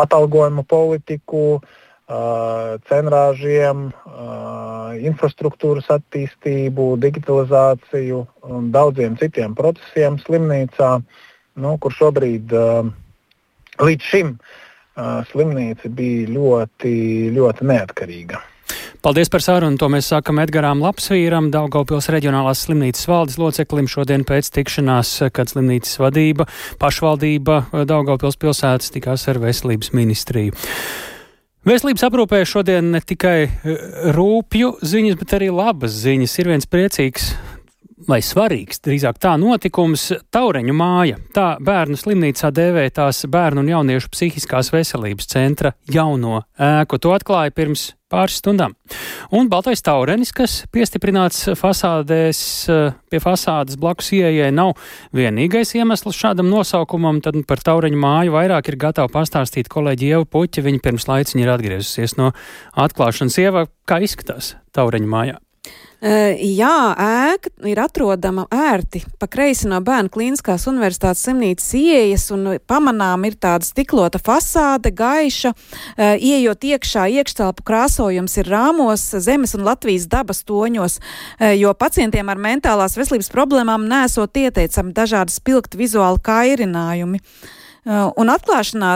atalgojumu 0.00 0.64
politiku, 0.68 1.60
uh, 1.60 2.74
cenrāžiem, 2.90 3.86
uh, 3.92 4.96
infrastruktūras 4.98 5.88
attīstību, 5.94 6.94
digitalizāciju 7.04 8.24
un 8.50 8.72
daudziem 8.74 9.16
citiem 9.20 9.54
procesiem 9.54 10.18
slimnīcā, 10.24 10.90
nu, 11.62 11.76
kur 11.78 11.94
šobrīd 11.94 12.52
uh, 12.58 12.90
līdz 13.84 14.10
šim 14.10 14.34
uh, 14.34 14.63
slimnīca 15.30 15.90
bija 15.90 16.28
ļoti, 16.34 16.96
ļoti 17.34 17.70
neatkarīga. 17.70 18.42
Paldies 19.04 19.28
par 19.28 19.42
sarunu. 19.44 19.76
To 19.76 19.90
mēs 19.92 20.06
sākam 20.08 20.38
Edgarām 20.40 20.80
Lapsvīram, 20.80 21.50
Daugaupils 21.52 22.08
reģionālās 22.08 22.62
slimnīcas 22.64 23.04
valdes 23.10 23.36
loceklim 23.36 23.84
šodien 23.90 24.24
pēc 24.24 24.48
tikšanās, 24.54 25.10
kad 25.36 25.52
slimnīcas 25.52 25.98
vadība, 26.00 26.46
pašvaldība 26.80 27.84
Daugaupils 27.84 28.40
pilsētas 28.40 28.94
tikās 28.94 29.26
ar 29.28 29.42
veselības 29.42 29.92
ministriju. 29.92 30.56
Veselības 31.68 32.06
aprūpē 32.08 32.42
šodien 32.48 32.90
ne 32.92 33.00
tikai 33.00 33.38
rūpju 34.16 34.78
ziņas, 34.84 35.20
bet 35.20 35.36
arī 35.36 35.52
labas 35.52 35.94
ziņas. 36.00 36.38
Ir 36.40 36.50
viens 36.54 36.68
priecīgs 36.68 37.30
vai 38.08 38.20
svarīgs, 38.24 38.80
drīzāk 38.84 39.18
tā 39.22 39.34
notikums- 39.40 40.10
Taureņu 40.34 40.74
māja. 40.74 41.18
Tā 41.34 41.56
bērnu 41.60 41.96
slimnīcā 41.96 42.50
dēvē 42.50 42.90
tās 42.90 43.24
bērnu 43.26 43.60
un 43.60 43.68
jauniešu 43.68 44.10
psihiskās 44.10 44.72
veselības 44.74 45.26
centra 45.26 45.74
jauno 45.86 46.44
ēku. 46.58 46.98
To 46.98 47.14
atklāja 47.14 47.54
pirms 47.54 47.92
pāris 48.10 48.38
stundām. 48.38 48.74
Un 49.32 49.48
baltais 49.48 49.82
taurenis, 49.82 50.32
kas 50.32 50.64
piestiprināts 50.72 51.48
fasādēs, 51.58 52.40
pie 53.10 53.20
fasādes 53.22 53.78
blakus 53.80 54.12
ieejai, 54.14 54.52
nav 54.54 54.74
vienīgais 55.14 55.74
iemesls 55.74 56.18
šādam 56.18 56.50
nosaukumam. 56.52 57.22
Tad 57.22 57.40
par 57.46 57.58
taureņu 57.58 57.98
māju 57.98 58.36
vairāk 58.36 58.68
ir 58.68 58.76
gatava 58.76 59.08
pastāstīt 59.08 59.70
kolēģi 59.72 60.12
Ieva 60.12 60.24
Puķa. 60.24 60.66
Viņa 60.66 60.84
pirms 60.84 61.08
laiciņa 61.10 61.42
ir 61.42 61.54
atgriezusies 61.56 62.18
no 62.20 62.32
atklāšanas. 62.76 63.40
Ieva, 63.42 63.66
kā 63.88 64.02
izskatās 64.04 64.54
taureņu 64.76 65.10
mājā? 65.10 65.43
Jā, 66.04 66.92
ēka 67.00 67.48
ir 67.64 67.78
atrodama 67.80 68.42
ērti 68.52 69.00
pa 69.16 69.24
kreisi 69.30 69.70
no 69.70 69.78
Bērnu 69.80 70.10
klīniskās 70.12 70.66
universitātes 70.68 71.22
slimnīcas 71.24 71.70
ieejas, 71.78 72.26
un 72.34 72.58
pamanām 72.68 73.24
ir 73.24 73.38
tāda 73.40 73.64
stiklota 73.64 74.20
fasāde, 74.20 74.92
gaiša. 74.92 75.54
Iejot 76.20 76.68
iekšā, 76.74 77.06
iekštelpu 77.22 77.64
krāsojums 77.64 78.36
ir 78.42 78.52
rāmos, 78.52 79.06
zemes 79.24 79.56
un 79.56 79.64
Latvijas 79.64 80.04
dabas 80.12 80.44
toņos, 80.44 81.00
jo 81.56 81.72
pacientiem 81.72 82.28
ar 82.28 82.46
mentālās 82.50 83.00
veselības 83.00 83.32
problēmām 83.32 83.88
nesot 83.88 84.44
ieteicami 84.44 84.92
dažādi 84.92 85.32
spilgti 85.32 85.80
vizuāli 85.80 86.20
kairinājumi. 86.28 87.24
Uh, 87.24 87.63
un 87.84 88.30
atklāšanā 88.32 88.92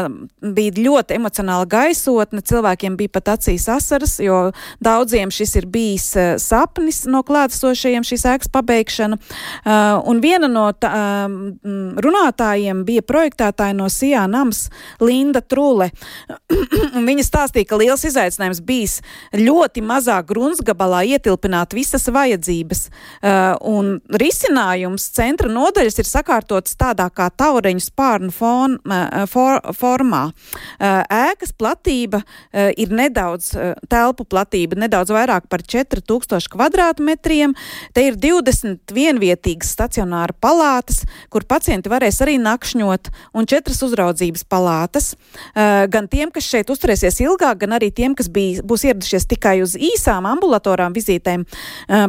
bija 0.54 0.72
ļoti 0.78 1.16
emocionāla 1.18 1.66
gaisotne. 1.68 2.40
Cilvēkiem 2.40 2.96
bija 2.96 3.12
pat 3.18 3.34
acīs 3.34 3.66
asaras, 3.68 4.16
jo 4.22 4.48
daudziem 4.84 5.32
šis 5.34 5.54
ir 5.60 5.66
bijis 5.68 6.06
uh, 6.16 6.30
sapnis 6.40 7.02
no 7.10 7.20
klātesošajiem 7.26 8.06
šīs 8.08 8.24
ēkas 8.32 8.52
pabeigšana. 8.54 9.18
Uh, 9.18 9.98
un 10.08 10.22
viena 10.24 10.48
no 10.48 10.70
tā, 10.72 10.92
um, 11.26 11.36
runātājiem 12.00 12.84
bija 12.88 13.04
projektētāja 13.04 13.76
no 13.76 13.90
Sijā 13.92 14.24
Nams 14.30 14.68
Linda 15.04 15.42
Trule. 15.44 15.90
Viņa 17.08 17.26
stāstīja, 17.26 17.68
ka 17.68 17.80
liels 17.80 18.06
izaicinājums 18.08 18.62
bijis 18.64 18.98
ļoti 19.36 19.84
mazā 19.84 20.16
grunsgabalā 20.24 21.04
ietilpināt 21.12 21.76
visas 21.76 22.08
vajadzības. 22.12 22.86
Un 23.68 23.90
risinājums 24.20 25.08
centra 25.14 25.50
nodaļas 25.52 25.98
ir 26.00 26.08
sakārtotas 26.08 26.76
tādā 26.78 27.08
kā 27.14 27.28
taureņu 27.30 27.82
spārnu 27.84 28.32
fona 28.34 28.77
for, 29.30 29.60
formā. 29.76 30.22
Ēkas 30.78 31.52
platība 31.56 32.22
ir 32.52 32.92
nedaudz, 32.94 33.52
telpu 33.90 34.26
platība 34.28 34.78
nedaudz 34.78 35.12
vairāk 35.14 35.48
par 35.50 35.62
4000 35.62 36.50
kvadrātmetriem. 36.52 37.54
Te 37.96 38.06
ir 38.08 38.18
20 38.20 38.94
vienvietīgas 38.94 39.72
stacionāra 39.76 40.36
palātas, 40.38 41.02
kur 41.32 41.46
pacienti 41.48 41.90
varēs 41.92 42.20
arī 42.24 42.38
nakšņot, 42.42 43.10
un 43.34 43.48
četras 43.48 43.82
uzraudzības 43.86 44.44
palātas. 44.48 45.12
Gan 45.54 46.08
tiem, 46.10 46.32
kas 46.34 46.48
šeit 46.48 46.70
uzturēsies 46.72 47.20
ilgāk, 47.24 47.62
gan 47.64 47.76
arī 47.78 47.90
tiem, 47.94 48.14
kas 48.18 48.30
bija, 48.32 48.62
būs 48.66 48.86
ieradušies 48.88 49.28
tikai 49.30 49.58
uz 49.64 49.74
īsām 49.74 50.28
ambulatorām 50.28 50.94
vizītēm, 50.96 51.44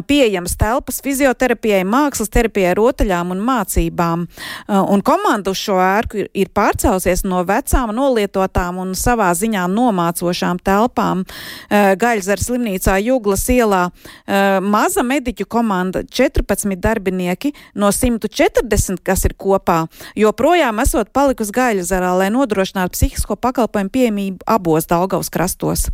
pieejamas 0.08 0.56
telpas 0.60 1.00
fizioterapijai, 1.04 1.82
mākslas 1.88 2.32
terapijai, 2.32 2.74
rotaļām 2.78 3.34
un 3.34 3.42
mācībām. 3.44 4.26
Un 4.68 5.04
komanda 5.06 5.52
uz 5.54 5.60
šo 5.60 5.78
ērku 5.80 6.22
ir, 6.22 6.30
ir 6.34 6.50
pārcelsies 6.60 7.24
no 7.24 7.40
vecām, 7.48 7.92
nolietotām 7.96 8.80
un 8.82 8.92
savā 8.98 9.30
ziņā 9.36 9.64
nomācošām 9.70 10.60
telpām. 10.64 11.24
Eh, 11.70 11.94
Gaļzara 12.00 12.42
slimnīcā 12.42 12.98
Juglas 13.04 13.46
ielā 13.52 13.86
eh, 13.88 14.58
maza 14.60 15.04
mediķu 15.06 15.46
komanda, 15.50 16.02
14 16.04 16.76
darbinieki 16.80 17.52
no 17.80 17.90
140, 17.94 19.00
kas 19.06 19.24
ir 19.28 19.36
kopā, 19.40 19.84
joprojām 20.18 20.82
esot 20.84 21.12
palikusi 21.16 21.54
Gaļzarā, 21.56 22.12
lai 22.20 22.28
nodrošinātu 22.34 22.96
psihisko 22.96 23.38
pakalpojumu 23.40 23.92
pieejamību 23.94 24.48
abos 24.50 24.88
Daugavas 24.90 25.32
krastos. 25.32 25.86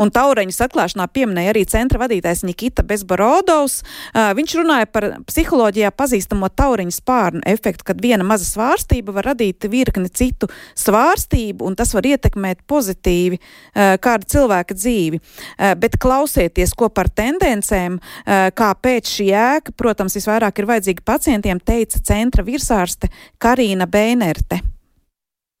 Un 0.00 0.12
Taureņas 0.14 0.62
atklāšanā 0.68 1.08
pieminēja 1.12 1.52
arī 1.52 1.66
centra 1.68 2.00
vadītājs 2.04 2.44
Nikita 2.46 2.86
Bezborodovs. 2.86 3.82
Eh, 3.82 4.32
viņš 4.38 4.56
runāja 4.60 4.88
par 4.90 5.10
psiholoģijā 5.28 5.92
pazīstamo 5.92 6.48
tauriņu 6.48 6.96
spārnu 6.96 7.44
efektu, 7.46 7.90
kad 7.90 8.00
viena 8.02 8.24
maza 8.24 8.48
svārstība 8.48 9.14
var 9.16 9.32
radīt 9.32 9.66
virkni 9.70 10.05
virkni 10.06 10.14
citu 10.14 10.48
svārstību, 10.76 11.64
un 11.66 11.76
tas 11.76 11.92
var 11.94 12.06
ietekmēt 12.06 12.64
pozitīvi 12.66 13.38
uh, 13.38 13.96
kāda 13.98 14.26
cilvēka 14.26 14.74
dzīvi. 14.74 15.20
Uh, 15.58 15.74
bet 15.74 15.98
klausieties, 15.98 16.74
ko 16.74 16.88
par 16.88 17.08
tendencēm, 17.08 17.98
uh, 17.98 18.50
kāpēc 18.54 19.06
šī 19.06 19.30
ēka, 19.32 19.72
protams, 19.76 20.16
visvairāk 20.16 20.58
ir 20.58 20.66
vajadzīga 20.66 21.02
pacientiem, 21.04 21.60
teica 21.60 22.00
centra 22.02 22.44
virsārste 22.44 23.10
Karina 23.38 23.86
Bēnerte. 23.86 24.75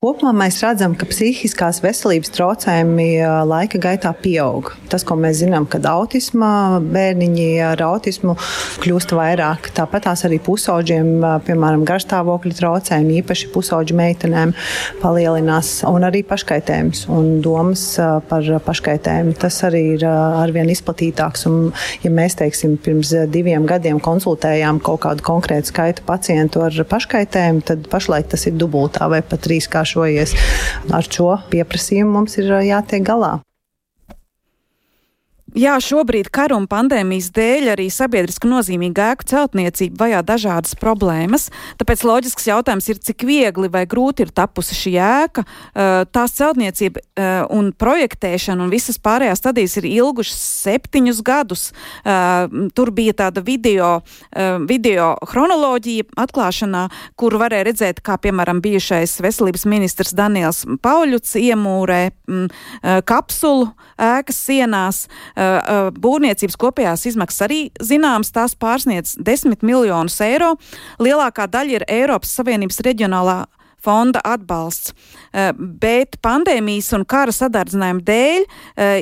Kopumā 0.04 0.28
mēs 0.36 0.58
redzam, 0.60 0.92
ka 0.92 1.06
psihiskās 1.08 1.78
veselības 1.80 2.28
traucējumi 2.34 3.06
laika 3.48 3.78
gaitā 3.80 4.10
pieaug. 4.20 4.68
Tas, 4.92 5.00
ko 5.08 5.14
mēs 5.16 5.38
zinām, 5.40 5.64
kad 5.72 5.86
autisma 5.88 6.76
bērniņi 6.84 7.46
ar 7.64 7.80
autismu 7.80 8.34
kļūst 8.84 9.14
vairāk, 9.16 9.70
tāpat 9.74 10.04
tās 10.04 10.26
arī 10.28 10.36
pusauģiem, 10.44 11.24
piemēram, 11.46 11.86
garstāvokļa 11.88 12.58
traucējumi, 12.58 13.16
īpaši 13.22 13.48
pusauģu 13.54 13.96
meitenēm, 13.96 14.52
palielinās, 15.00 15.72
un 15.88 16.04
arī 16.10 16.20
paškaitējums 16.28 17.06
un 17.16 17.40
domas 17.40 17.86
par 18.28 18.52
paškaitējumu. 18.68 19.32
Tas 19.40 19.62
arī 19.64 19.82
ir 19.94 20.04
arvien 20.12 20.68
izplatītāks. 20.76 21.48
Un, 21.48 21.72
ja 22.04 22.12
mēs, 22.12 22.36
teiksim, 22.42 22.76
pirms 22.84 23.14
diviem 23.32 23.64
gadiem 23.64 24.04
konsultējām 24.04 24.84
kaut 24.84 25.06
kādu 25.08 25.24
konkrētu 25.32 25.72
skaitu 25.72 26.04
pacientu 26.04 26.68
ar 26.68 26.78
paškaitējumu, 26.92 27.64
tad 27.72 27.88
pašlaik 27.96 28.28
tas 28.36 28.44
ir 28.52 28.60
dubultā 28.60 29.08
vai 29.08 29.24
pat 29.24 29.48
trīskārši 29.48 29.85
vienkāršojies. 29.86 30.34
Ar 30.92 31.04
šo 31.06 31.38
pieprasījumu 31.50 32.12
mums 32.18 32.38
ir 32.38 32.50
jātiek 32.66 33.04
galā. 33.06 33.40
Jā, 35.56 35.78
šobrīd 35.80 36.26
kara 36.36 36.52
un 36.58 36.66
pandēmijas 36.68 37.30
dēļ 37.32 37.70
arī 37.72 37.86
sabiedriski 37.88 38.44
nozīmīga 38.50 39.06
ēku 39.14 39.24
celtniecība 39.30 40.02
vajā 40.02 40.18
dažādas 40.28 40.74
problēmas. 40.76 41.46
Tāpēc 41.80 42.02
loģisks 42.04 42.50
jautājums 42.50 42.88
ir, 42.92 42.98
cik 43.00 43.24
viegli 43.24 43.70
vai 43.72 43.86
grūti 43.88 44.26
ir 44.26 44.34
tapusi 44.36 44.76
šī 44.76 44.92
ēka. 45.00 45.46
Tās 46.12 46.34
celtniecība 46.36 47.00
un 47.56 47.70
projektēšana 47.72 48.66
un 48.66 48.72
visas 48.74 49.00
pārējās 49.00 49.40
stadijas 49.40 49.78
ir 49.80 49.86
ilgušas 49.88 50.42
septiņus 50.66 51.22
gadus. 51.24 51.64
Tur 52.76 52.92
bija 52.92 53.16
tāda 53.22 53.40
video, 53.46 53.94
video 54.68 55.08
chronoloģija 55.24 56.10
atklāšanā, 56.20 56.84
kur 57.16 57.38
varēja 57.40 57.70
redzēt, 57.70 58.04
kā 58.04 58.18
piemēram 58.20 58.60
bijušais 58.60 59.16
veselības 59.24 59.64
ministrs 59.72 60.12
Daniels 60.20 60.66
Pauļuts 60.84 61.32
iemūrē 61.40 62.02
kapsulu 63.08 63.72
ēkas 63.96 64.44
sienās. 64.50 65.02
Būvniecības 65.96 66.58
kopējās 66.60 67.06
izmaksas 67.10 67.46
arī 67.48 67.60
zināmas, 67.80 68.32
tās 68.34 68.56
pārsniedz 68.58 69.16
10 69.18 69.62
miljonus 69.66 70.20
eiro. 70.24 70.54
Lielākā 71.02 71.48
daļa 71.50 71.80
ir 71.80 71.86
Eiropas 71.88 72.34
Savienības 72.38 72.82
reģionālā 72.86 73.44
fonda 73.86 74.22
atbalsts. 74.26 74.92
Bet 75.56 76.18
pandēmijas 76.24 76.92
un 76.96 77.06
kara 77.08 77.34
sadardzinājuma 77.34 78.04
dēļ 78.10 78.46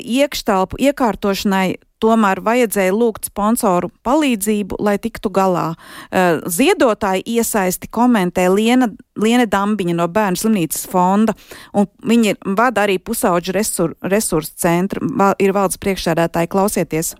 iekštelpu 0.05 0.81
iekārtošanai 0.91 1.69
tomēr 2.05 2.41
vajadzēja 2.45 2.93
lūgt 2.95 3.31
sponsoru 3.31 3.91
palīdzību, 4.05 4.76
lai 4.85 4.97
tiktu 5.00 5.31
galā. 5.35 5.71
Ziedotāji 6.12 7.25
iesaisti 7.37 7.88
komentē 7.88 8.49
Liena, 8.53 8.91
Liene 9.21 9.47
Dambiņa 9.50 9.97
no 9.97 10.09
Bērnu 10.12 10.41
slimnīcas 10.41 10.85
fonda, 10.91 11.37
un 11.73 11.88
viņi 12.05 12.37
vada 12.59 12.85
arī 12.85 12.99
pusauģu 13.00 13.57
resur, 13.57 13.97
resursu 14.05 14.53
centru, 14.67 15.07
ir 15.41 15.57
valdes 15.57 15.81
priekšsēdētāji, 15.81 16.53
klausieties. 16.53 17.14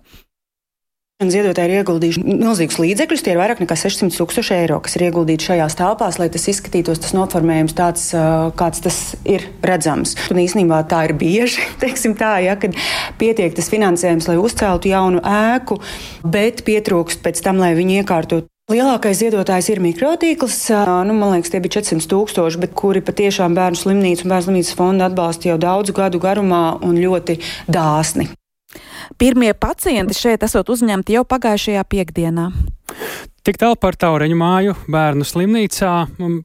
Ziedotāji 1.23 1.71
ir 1.71 1.79
ieguldījuši 1.79 2.21
milzīgus 2.27 2.75
līdzekļus, 2.75 3.21
tie 3.23 3.31
ir 3.31 3.37
vairāk 3.39 3.61
nekā 3.63 3.77
600 3.79 4.17
tūkstoši 4.19 4.51
eiro, 4.57 4.81
kas 4.83 4.97
ir 4.97 5.05
ieguldīti 5.05 5.47
šajās 5.47 5.77
telpās, 5.79 6.17
lai 6.19 6.27
tas 6.27 6.43
izskatītos, 6.51 6.99
tas 6.99 7.15
noformējums 7.15 7.75
tāds, 7.77 8.09
kāds 8.59 8.83
tas 8.83 8.97
ir 9.23 9.45
redzams. 9.63 10.17
Un 10.27 10.41
īsnībā 10.43 10.81
tā 10.91 11.05
ir 11.07 11.15
bieži, 11.15 11.63
teiksim 11.85 12.17
tā, 12.19 12.33
ja, 12.43 12.57
kad 12.59 12.75
pietiek 13.15 13.55
tas 13.55 13.71
finansējums, 13.71 14.27
lai 14.27 14.35
uzceltu 14.43 14.91
jaunu 14.91 15.23
ēku, 15.23 15.79
bet 16.27 16.65
pietrūkst 16.67 17.23
pēc 17.23 17.39
tam, 17.47 17.63
lai 17.63 17.71
viņu 17.79 18.01
iekārtotu. 18.03 18.51
Lielākais 18.75 19.23
ziedotājs 19.23 19.71
ir 19.71 19.79
mikrotīkls. 19.87 20.63
Nu, 21.07 21.15
man 21.15 21.37
liekas, 21.37 21.53
tie 21.53 21.63
bija 21.63 21.79
400 21.79 22.11
tūkstoši, 22.11 22.59
bet 22.59 22.75
kuri 22.75 22.99
patiešām 23.05 23.55
bērnu 23.55 23.79
slimnīcu 23.79 24.27
un 24.27 24.35
bērnu 24.35 24.49
slimnīcas 24.49 24.75
fondu 24.75 25.07
atbalsta 25.07 25.53
jau 25.53 25.61
daudzu 25.61 25.95
gadu 25.95 26.19
garumā 26.19 26.65
un 26.83 26.99
ļoti 26.99 27.39
dāsni. 27.71 28.33
Pirmie 29.17 29.53
pacienti 29.53 30.17
šeit 30.17 30.43
esot 30.45 30.69
uzņemti 30.73 31.17
jau 31.17 31.25
pagājušajā 31.27 31.85
piekdienā. 31.91 32.49
Tik 33.45 33.59
tālu 33.61 33.75
par 33.77 33.93
Taureņu 33.93 34.35
māju 34.39 34.73
bērnu 34.89 35.25
slimnīcā. 35.27 35.89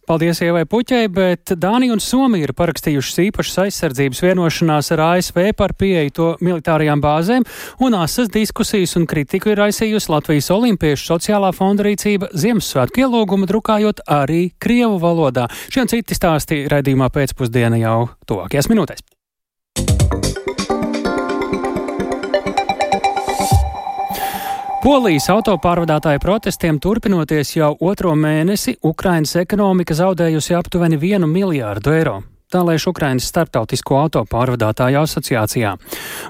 Paldies 0.04 0.42
Ievai 0.44 0.66
Puķei, 0.68 1.06
bet 1.08 1.54
Dānija 1.56 1.94
un 1.94 2.02
Somija 2.04 2.44
ir 2.44 2.52
parakstījušas 2.58 3.22
īpašas 3.22 3.60
aizsardzības 3.62 4.18
vienošanās 4.26 4.92
ar 4.92 5.02
ASV 5.06 5.38
par 5.56 5.72
pieeju 5.80 6.12
to 6.18 6.26
militārajām 6.44 7.00
bāzēm, 7.00 7.46
un 7.80 7.96
asas 7.96 8.28
diskusijas 8.34 8.92
un 9.00 9.08
kritiku 9.08 9.54
ir 9.54 9.62
aizsījusi 9.64 10.12
Latvijas 10.12 10.50
Olimpiešu 10.52 11.14
sociālā 11.14 11.54
fonda 11.56 11.86
rīcība 11.88 12.28
Ziemassvētku 12.36 13.06
ielūgumu 13.06 13.48
drukājot 13.48 14.04
arī 14.04 14.50
Krievu 14.60 15.00
valodā. 15.00 15.48
Šie 15.72 15.86
un 15.86 15.92
citi 15.94 16.18
stāsti 16.18 16.66
raidījumā 16.68 17.08
pēcpusdiena 17.16 17.80
jau 17.80 18.10
tuvākajās 18.28 18.68
minūtēs. 18.68 19.08
Polijas 24.80 25.26
autopārvadātāju 25.28 26.22
protestiem 26.22 26.78
turpinoties 26.80 27.50
jau 27.52 27.74
otro 27.84 28.14
mēnesi, 28.16 28.78
Ukrainas 28.80 29.34
ekonomika 29.36 29.92
zaudējusi 29.92 30.56
aptuveni 30.56 30.96
1 30.96 31.26
miljārdu 31.28 31.92
eiro. 31.92 32.14
Tā 32.48 32.62
lēš 32.64 32.86
Ukrainas 32.88 33.28
Startautisko 33.28 33.98
autopārvadātāju 34.06 35.02
asociācijā. 35.02 35.74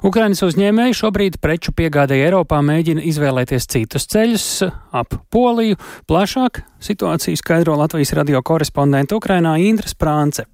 Ukrainas 0.03 0.43
uzņēmēji 0.49 0.99
šobrīd 0.99 1.39
preču 1.39 1.71
piegādēji 1.79 2.27
Eiropā 2.27 2.59
mēģina 2.67 3.07
izvēlēties 3.13 3.71
citus 3.71 4.11
ceļus 4.11 4.49
ap 4.99 5.15
Poliju. 5.31 5.79
Plašāk 6.11 6.65
situāciju 6.83 7.39
skaidro 7.39 7.79
Latvijas 7.79 8.17
radio 8.19 8.43
korespondenta 8.43 9.15
Ukrainā 9.15 9.61
Indra 9.63 9.87
Sprānce. 9.87 10.51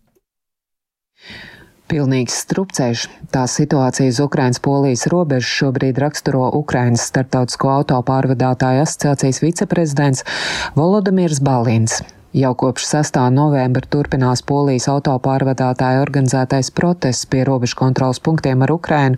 Pilnīgs 1.86 2.40
strupceļš. 2.42 3.04
Tā 3.30 3.44
situācija 3.50 4.10
uz 4.10 4.18
Ukrainas-Polijas 4.24 5.06
robežas 5.12 5.52
šobrīd 5.60 6.00
raksturo 6.02 6.48
Ukrainas 6.58 7.06
starptautisko 7.12 7.70
autopārvadātāju 7.76 8.82
asociācijas 8.82 9.42
viceprezidents 9.44 10.26
Volodimirs 10.74 11.38
Balins. 11.38 12.00
Jau 12.36 12.50
kopš 12.52 12.84
6. 12.84 13.16
novembra 13.32 13.80
turpinās 13.88 14.42
Polijas 14.44 14.90
autopārvadātāja 14.92 16.02
organizētais 16.04 16.68
protests 16.68 17.24
pie 17.32 17.46
robežu 17.48 17.78
kontrolas 17.80 18.20
punktiem 18.20 18.60
ar 18.66 18.74
Ukrainu, 18.74 19.16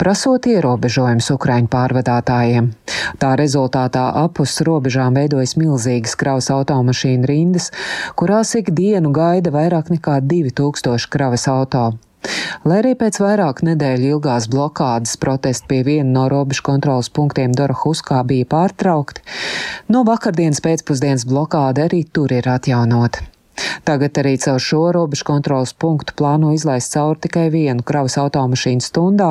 prasot 0.00 0.50
ierobežojumus 0.50 1.30
Ukraiņu 1.36 1.70
pārvadātājiem. 1.70 2.72
Tā 3.22 3.32
rezultātā 3.38 4.08
apus 4.24 4.58
robežām 4.66 5.14
veidojas 5.22 5.54
milzīgas 5.54 6.18
kravas 6.18 6.50
automašīnu 6.50 7.30
rindas, 7.30 7.70
kurās 8.18 8.56
ik 8.58 8.74
dienu 8.74 9.14
gaida 9.14 9.54
vairāk 9.54 9.94
nekā 9.94 10.18
2000 10.26 11.14
kravas 11.14 11.46
auto. 11.46 11.92
Lai 12.68 12.78
arī 12.82 12.94
pēc 12.98 13.18
vairāk 13.22 13.64
nedēļu 13.66 14.12
ilgās 14.16 14.46
blokādes 14.52 15.16
protesti 15.22 15.68
pie 15.72 15.80
viena 15.88 16.10
no 16.12 16.28
robežu 16.30 16.62
kontrolas 16.68 17.10
punktiem 17.10 17.54
Dorohuskā 17.58 18.22
bija 18.28 18.48
pārtraukti, 18.54 19.24
no 19.90 20.04
vakardienas 20.08 20.62
pēcpusdienas 20.64 21.26
blokāde 21.26 21.88
arī 21.88 22.04
tur 22.06 22.34
ir 22.34 22.50
atjaunota. 22.52 23.31
Tagad 23.86 24.18
arī 24.22 24.34
caur 24.40 24.60
šo 24.62 24.82
robežu 24.94 25.26
kontrolas 25.28 25.72
punktu 25.74 26.14
plāno 26.18 26.52
izlaist 26.54 26.94
cauri 26.94 27.20
tikai 27.26 27.48
vienu 27.52 27.84
kravas 27.86 28.16
automašīnu 28.22 28.84
stundā. 28.84 29.30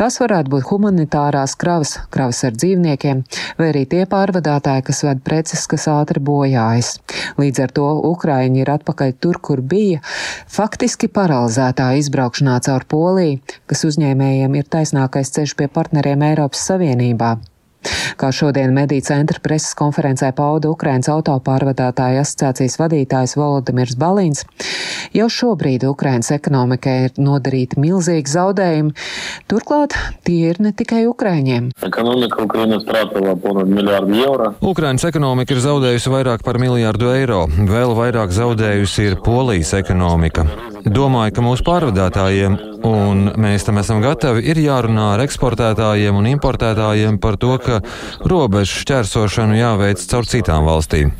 Tas 0.00 0.18
varētu 0.22 0.52
būt 0.52 0.68
humanitārās 0.70 1.56
kravas, 1.60 1.96
kravas 2.14 2.44
ar 2.48 2.56
dzīvniekiem, 2.56 3.22
vai 3.58 3.70
arī 3.72 3.84
tie 3.90 4.04
pārvadātāji, 4.10 4.86
kas 4.88 5.04
ved 5.06 5.24
preces, 5.26 5.66
kas 5.70 5.88
ātri 5.92 6.22
bojājas. 6.24 6.96
Līdz 7.40 7.64
ar 7.66 7.74
to 7.78 7.88
Ukraiņi 8.10 8.62
ir 8.64 8.74
atpakaļ 8.74 9.16
tur, 9.20 9.40
kur 9.44 9.64
bija, 9.74 10.02
faktiski 10.58 11.10
paralizētā 11.12 11.92
izbraukšanā 12.02 12.60
caur 12.68 12.86
Poliju, 12.88 13.40
kas 13.70 13.86
uzņēmējiem 13.90 14.60
ir 14.60 14.70
taisnākais 14.70 15.34
ceļš 15.34 15.58
pie 15.58 15.70
partneriem 15.72 16.30
Eiropas 16.30 16.66
Savienībā. 16.70 17.34
Kā 18.20 18.30
šodien 18.34 18.74
mediju 18.74 19.04
centra 19.04 19.40
preses 19.42 19.74
konferencē 19.78 20.30
pauda 20.36 20.70
Ukrainas 20.72 21.10
autopārvadātāja 21.12 22.22
asociācijas 22.24 22.78
vadītājs 22.80 23.36
Volodimirs 23.38 23.96
Balīns, 24.00 24.44
jau 25.14 25.28
šobrīd 25.30 25.86
Ukrainas 25.88 26.30
ekonomikai 26.34 26.96
ir 27.08 27.16
nodarīti 27.18 27.80
milzīgi 27.82 28.30
zaudējumi. 28.34 28.94
Turklāt 29.50 29.96
tie 30.26 30.52
ir 30.52 30.60
ne 30.62 30.72
tikai 30.76 31.04
Ukraiņiem. 31.10 31.72
Ukrainas 34.74 35.08
ekonomika 35.10 35.54
ir 35.54 35.64
zaudējusi 35.64 36.14
vairāk 36.14 36.44
par 36.46 36.60
miljārdu 36.62 37.10
eiro. 37.14 37.44
Vēl 37.48 37.96
vairāk 37.98 38.32
zaudējusi 38.34 39.10
ir 39.10 39.18
Polijas 39.24 39.74
ekonomika. 39.78 40.46
Domāju, 40.84 41.32
ka 41.32 41.42
mūsu 41.44 41.64
pārvadātājiem, 41.64 42.56
un 42.84 43.30
mēs 43.40 43.64
tam 43.64 43.78
esam 43.80 44.02
gatavi, 44.04 44.42
ir 44.52 44.58
jārunā 44.60 45.14
ar 45.14 45.22
eksportētājiem 45.24 46.18
un 46.18 46.28
importētājiem 46.34 47.16
par 47.22 47.38
to, 47.40 47.54
ka 47.62 47.73
robežu 48.24 48.84
šķērsošanu 48.84 49.58
jāveic 49.58 50.06
caur 50.10 50.28
citām 50.28 50.68
valstīm. 50.68 51.12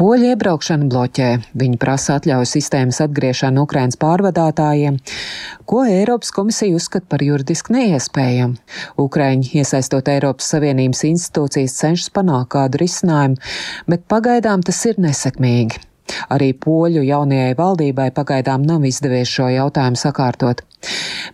Poļu 0.00 0.30
iebraukšanu 0.30 0.86
bloķē. 0.88 1.28
Viņi 1.60 1.76
prasa 1.82 2.14
atļauju 2.16 2.48
sistēmas 2.48 3.02
atgriešanu 3.04 3.66
Ukrainas 3.66 3.98
pārvadātājiem, 4.00 4.96
ko 5.68 5.82
Eiropas 5.84 6.32
komisija 6.32 6.78
uzskata 6.78 7.10
par 7.10 7.24
juridiski 7.26 7.74
neiespējamu. 7.76 8.56
Ukraiņi, 9.04 9.50
iesaistot 9.60 10.08
Eiropas 10.08 10.48
Savienības 10.54 11.04
institūcijas, 11.10 11.76
cenšas 11.82 12.14
panākt 12.16 12.54
kādu 12.56 12.80
risinājumu, 12.80 13.36
bet 13.90 14.08
pagaidām 14.08 14.64
tas 14.64 14.80
ir 14.88 15.02
nesekmīgi. 15.04 15.89
Arī 16.32 16.52
poļu 16.54 17.04
jaunajai 17.06 17.54
valdībai 17.58 18.10
pagaidām 18.16 18.66
nav 18.66 18.84
izdevies 18.88 19.30
šo 19.30 19.48
jautājumu 19.52 20.00
sakārtot. 20.00 20.64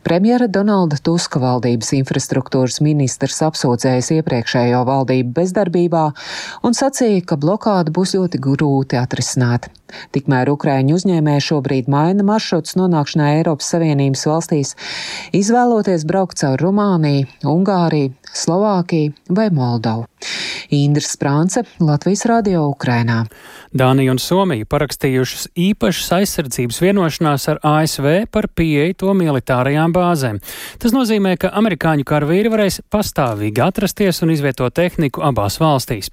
Premjera 0.02 0.48
Donalda 0.50 0.98
Tuska 1.02 1.38
valdības 1.38 1.92
infrastruktūras 2.00 2.80
ministrs 2.82 3.38
apsūdzējis 3.46 4.10
iepriekšējo 4.18 4.82
valdību 4.88 5.32
bezdarbībā 5.38 6.04
un 6.66 6.74
sacīja, 6.74 7.22
ka 7.26 7.38
blokāda 7.38 7.94
būs 7.94 8.16
ļoti 8.18 8.42
grūti 8.42 8.98
atrisināt. 8.98 9.70
Tikmēr 10.14 10.50
Ukraiņu 10.50 10.96
uzņēmēji 10.98 11.44
šobrīd 11.46 11.90
maina 11.92 12.26
maršrutus 12.26 12.74
nonākšanai 12.78 13.36
Eiropas 13.38 13.70
Savienības 13.70 14.26
valstīs, 14.26 14.74
izvēloties 15.36 16.06
braukt 16.10 16.42
caur 16.42 16.58
Rumāniju, 16.62 17.28
Ungāriju, 17.46 18.16
Slovākiju 18.36 19.14
vai 19.32 19.48
Moldovu. 19.54 20.06
Indra 20.70 21.02
Sprānce, 21.02 21.62
Latvijas 21.80 22.24
radio 22.26 22.66
Ukrainā. 22.68 23.24
Dānija 23.76 24.10
un 24.14 24.18
Somija 24.22 24.66
parakstījušas 24.68 25.50
īpašas 25.56 26.08
aizsardzības 26.18 26.80
vienošanās 26.82 27.46
ar 27.52 27.60
ASV 27.66 28.26
par 28.32 28.48
pieeju 28.48 28.96
to 29.02 29.14
militārajām 29.16 29.94
bāzēm. 29.94 30.40
Tas 30.82 30.94
nozīmē, 30.96 31.36
ka 31.40 31.52
amerikāņu 31.60 32.06
karavīri 32.08 32.52
varēs 32.52 32.80
pastāvīgi 32.92 33.62
atrasties 33.62 34.22
un 34.26 34.34
izvietot 34.34 34.74
tehniku 34.74 35.22
abās 35.26 35.60
valstīs. 35.62 36.10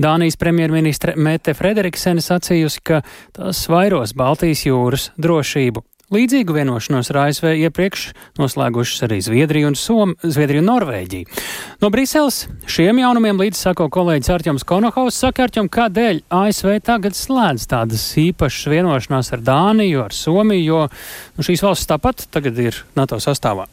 Dānijas 0.00 0.38
premjerministre 0.40 1.16
Mete 1.16 1.56
Frederiksene 1.56 2.24
sacījusi, 2.24 2.84
ka 2.84 3.02
tas 3.32 3.64
vairos 3.72 4.14
Baltijas 4.18 4.66
jūras 4.68 5.10
drošību. 5.16 5.86
Līdzīgu 6.14 6.54
vienošanos 6.54 7.08
ar 7.10 7.16
ASV 7.24 7.48
iepriekš 7.64 8.04
noslēgušas 8.38 9.02
arī 9.08 9.16
Zviedrija 9.24 9.66
un, 9.66 9.74
Som, 9.74 10.12
Zviedrija 10.22 10.62
un 10.62 10.68
Norvēģija. 10.70 11.40
No 11.82 11.90
Briseles 11.90 12.44
šiem 12.70 13.00
jaunumiem 13.02 13.40
līdz 13.42 13.58
sako 13.64 13.88
kolēģis 13.90 14.30
Arķems 14.36 14.66
Konohaus. 14.68 15.18
Saka, 15.18 15.48
Arķem, 15.48 15.66
kādēļ 15.74 16.22
ASV 16.30 16.76
tagad 16.86 17.18
slēdz 17.18 17.66
tādas 17.72 18.04
īpašas 18.20 18.70
vienošanās 18.70 19.34
ar 19.34 19.42
Dāniju, 19.42 20.04
ar 20.06 20.14
Somiju, 20.14 20.68
jo 20.68 20.84
nu, 20.86 21.48
šīs 21.48 21.66
valstis 21.66 21.90
tāpat 21.90 22.28
tagad 22.30 22.62
ir 22.62 22.84
NATO 22.94 23.18
sastāvā? 23.18 23.66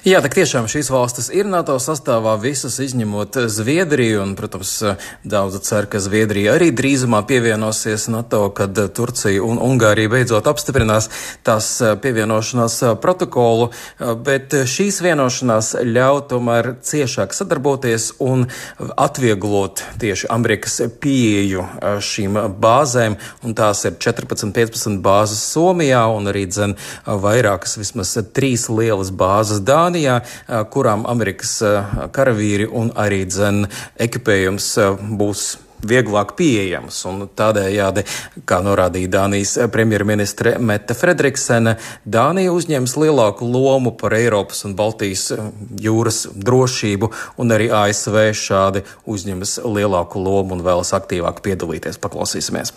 Jā, 0.00 0.22
tak 0.24 0.32
tiešām 0.32 0.64
šīs 0.64 0.88
valstis 0.88 1.26
ir 1.28 1.44
NATO 1.44 1.74
sastāvā, 1.76 2.32
visas 2.40 2.78
izņemot 2.80 3.36
Zviedriju, 3.52 4.22
un, 4.22 4.30
protams, 4.32 4.70
daudzi 5.28 5.58
cer, 5.60 5.84
ka 5.92 6.00
Zviedrija 6.00 6.54
arī 6.56 6.70
drīzumā 6.72 7.18
pievienosies 7.28 8.06
NATO, 8.08 8.46
kad 8.56 8.80
Turcija 8.96 9.42
un 9.44 9.60
Ungārija 9.60 10.08
beidzot 10.08 10.48
apstiprinās 10.48 11.10
tās 11.44 11.68
pievienošanās 12.00 12.78
protokolu, 13.02 13.66
bet 14.24 14.56
šīs 14.72 15.02
vienošanās 15.04 15.74
ļauj 15.84 16.22
tomēr 16.32 16.70
ciešāk 16.80 17.36
sadarboties 17.36 18.14
un 18.24 18.46
atvieglot 18.96 19.84
tieši 20.00 20.32
Amerikas 20.32 20.80
pieeju 21.04 21.66
šīm 22.08 22.40
bāzēm, 22.56 23.18
un 23.44 23.58
tās 23.60 23.84
ir 23.84 24.00
14-15 24.00 24.96
bāzes 25.04 25.44
Somijā 25.52 26.06
un 26.16 26.32
arī 26.32 26.48
dzen 26.48 26.78
vairākas, 27.04 27.76
vismaz 27.84 28.16
trīs 28.32 28.70
lielas 28.72 29.12
bāzes 29.12 29.60
Dānijā. 29.60 29.89
Spānijā, 29.90 30.20
kurām 30.70 31.02
Amerikas 31.10 31.56
karavīri 32.14 32.68
un 32.70 32.92
arī 32.94 33.24
dzen 33.26 33.64
ekipējums 33.98 34.68
būs 35.18 35.42
vieglāk 35.82 36.36
pieejams. 36.38 37.00
Tādējādi, 37.34 38.04
kā 38.46 38.60
norādīja 38.62 39.10
Dānijas 39.10 39.56
premjerministre 39.72 40.58
Mette 40.62 40.94
Fredriksene, 40.94 41.74
Dānija 42.04 42.52
uzņems 42.54 42.94
lielāku 43.00 43.48
lomu 43.50 43.96
par 43.98 44.14
Eiropas 44.14 44.62
un 44.68 44.76
Baltijas 44.78 45.32
jūras 45.80 46.28
drošību, 46.36 47.10
un 47.40 47.56
arī 47.56 47.66
ASV 47.74 48.20
šādi 48.36 48.84
uzņemas 49.10 49.58
lielāku 49.64 50.22
lomu 50.22 50.54
un 50.54 50.62
vēlas 50.68 50.94
aktīvāk 51.00 51.42
piedalīties. 51.42 51.98
Paklausīsimies! 51.98 52.76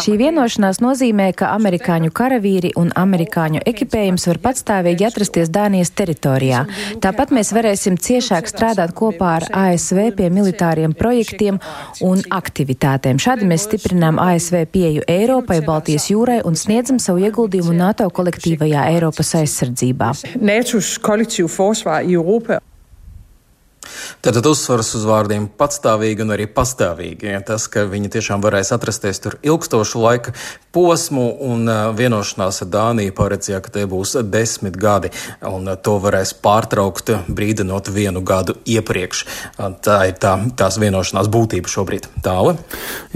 Šī 0.00 0.16
vienošanās 0.18 0.80
nozīmē, 0.82 1.28
ka 1.38 1.52
amerikāņu 1.54 2.10
karavīri 2.10 2.72
un 2.80 2.88
amerikāņu 2.98 3.60
ekipējums 3.70 4.26
var 4.26 4.40
patstāvīgi 4.42 5.06
atrasties 5.06 5.52
Dānijas 5.54 5.92
teritorijā. 5.94 6.64
Tāpat 7.04 7.30
mēs 7.36 7.52
varēsim 7.54 7.98
ciešāk 8.02 8.50
strādāt 8.50 8.94
kopā 8.98 9.36
ar 9.38 9.46
ASV 9.60 10.08
pie 10.18 10.30
militāriem 10.34 10.96
projektiem 10.96 11.60
un 12.06 12.24
aktivitātēm. 12.34 13.20
Šādi 13.22 13.46
mēs 13.50 13.68
stiprinām 13.68 14.18
ASV 14.18 14.64
pieju 14.72 15.06
Eiropai, 15.06 15.60
Baltijas 15.66 16.08
jūrai 16.10 16.40
un 16.42 16.58
sniedzam 16.58 16.98
savu 16.98 17.22
ieguldījumu 17.28 17.76
NATO 17.78 18.08
kolektīvajā 18.10 18.88
Eiropas 18.96 19.36
aizsardzībā. 19.38 20.10
NATO's 20.40 20.96
kolektīvu 21.04 21.52
forsvar 21.60 22.02
i 22.02 22.18
Eiropa 22.18 22.58
Tātad 24.20 24.44
uzsvars 24.50 24.90
uz 24.98 25.04
vārdiem 25.08 25.46
patstāvīgi 25.56 26.20
un 26.26 26.34
arī 26.34 26.44
pastāvīgi. 26.52 27.30
Ja, 27.32 27.38
tas, 27.40 27.64
ka 27.72 27.86
viņi 27.88 28.10
tiešām 28.12 28.42
varēs 28.44 28.68
atrasties 28.76 29.22
tur 29.24 29.38
ilgstošu 29.40 30.02
laika 30.02 30.34
posmu, 30.76 31.24
un 31.48 31.64
vienošanās 31.96 32.60
ar 32.66 32.68
Dāniju 32.74 33.14
paredzēja, 33.16 33.62
ka 33.64 33.72
tie 33.78 33.86
būs 33.88 34.18
desmit 34.28 34.76
gadi, 34.76 35.08
un 35.48 35.72
to 35.80 35.96
varēs 36.04 36.34
pārtraukt 36.44 37.14
brīdinot 37.32 37.88
vienu 37.94 38.20
gadu 38.20 38.58
iepriekš. 38.68 39.24
Tā 39.56 39.96
ir 40.10 40.20
tā, 40.20 40.36
tās 40.52 40.76
vienošanās 40.82 41.32
būtība 41.32 41.72
šobrīd. 41.72 42.12
Tāli. 42.20 42.58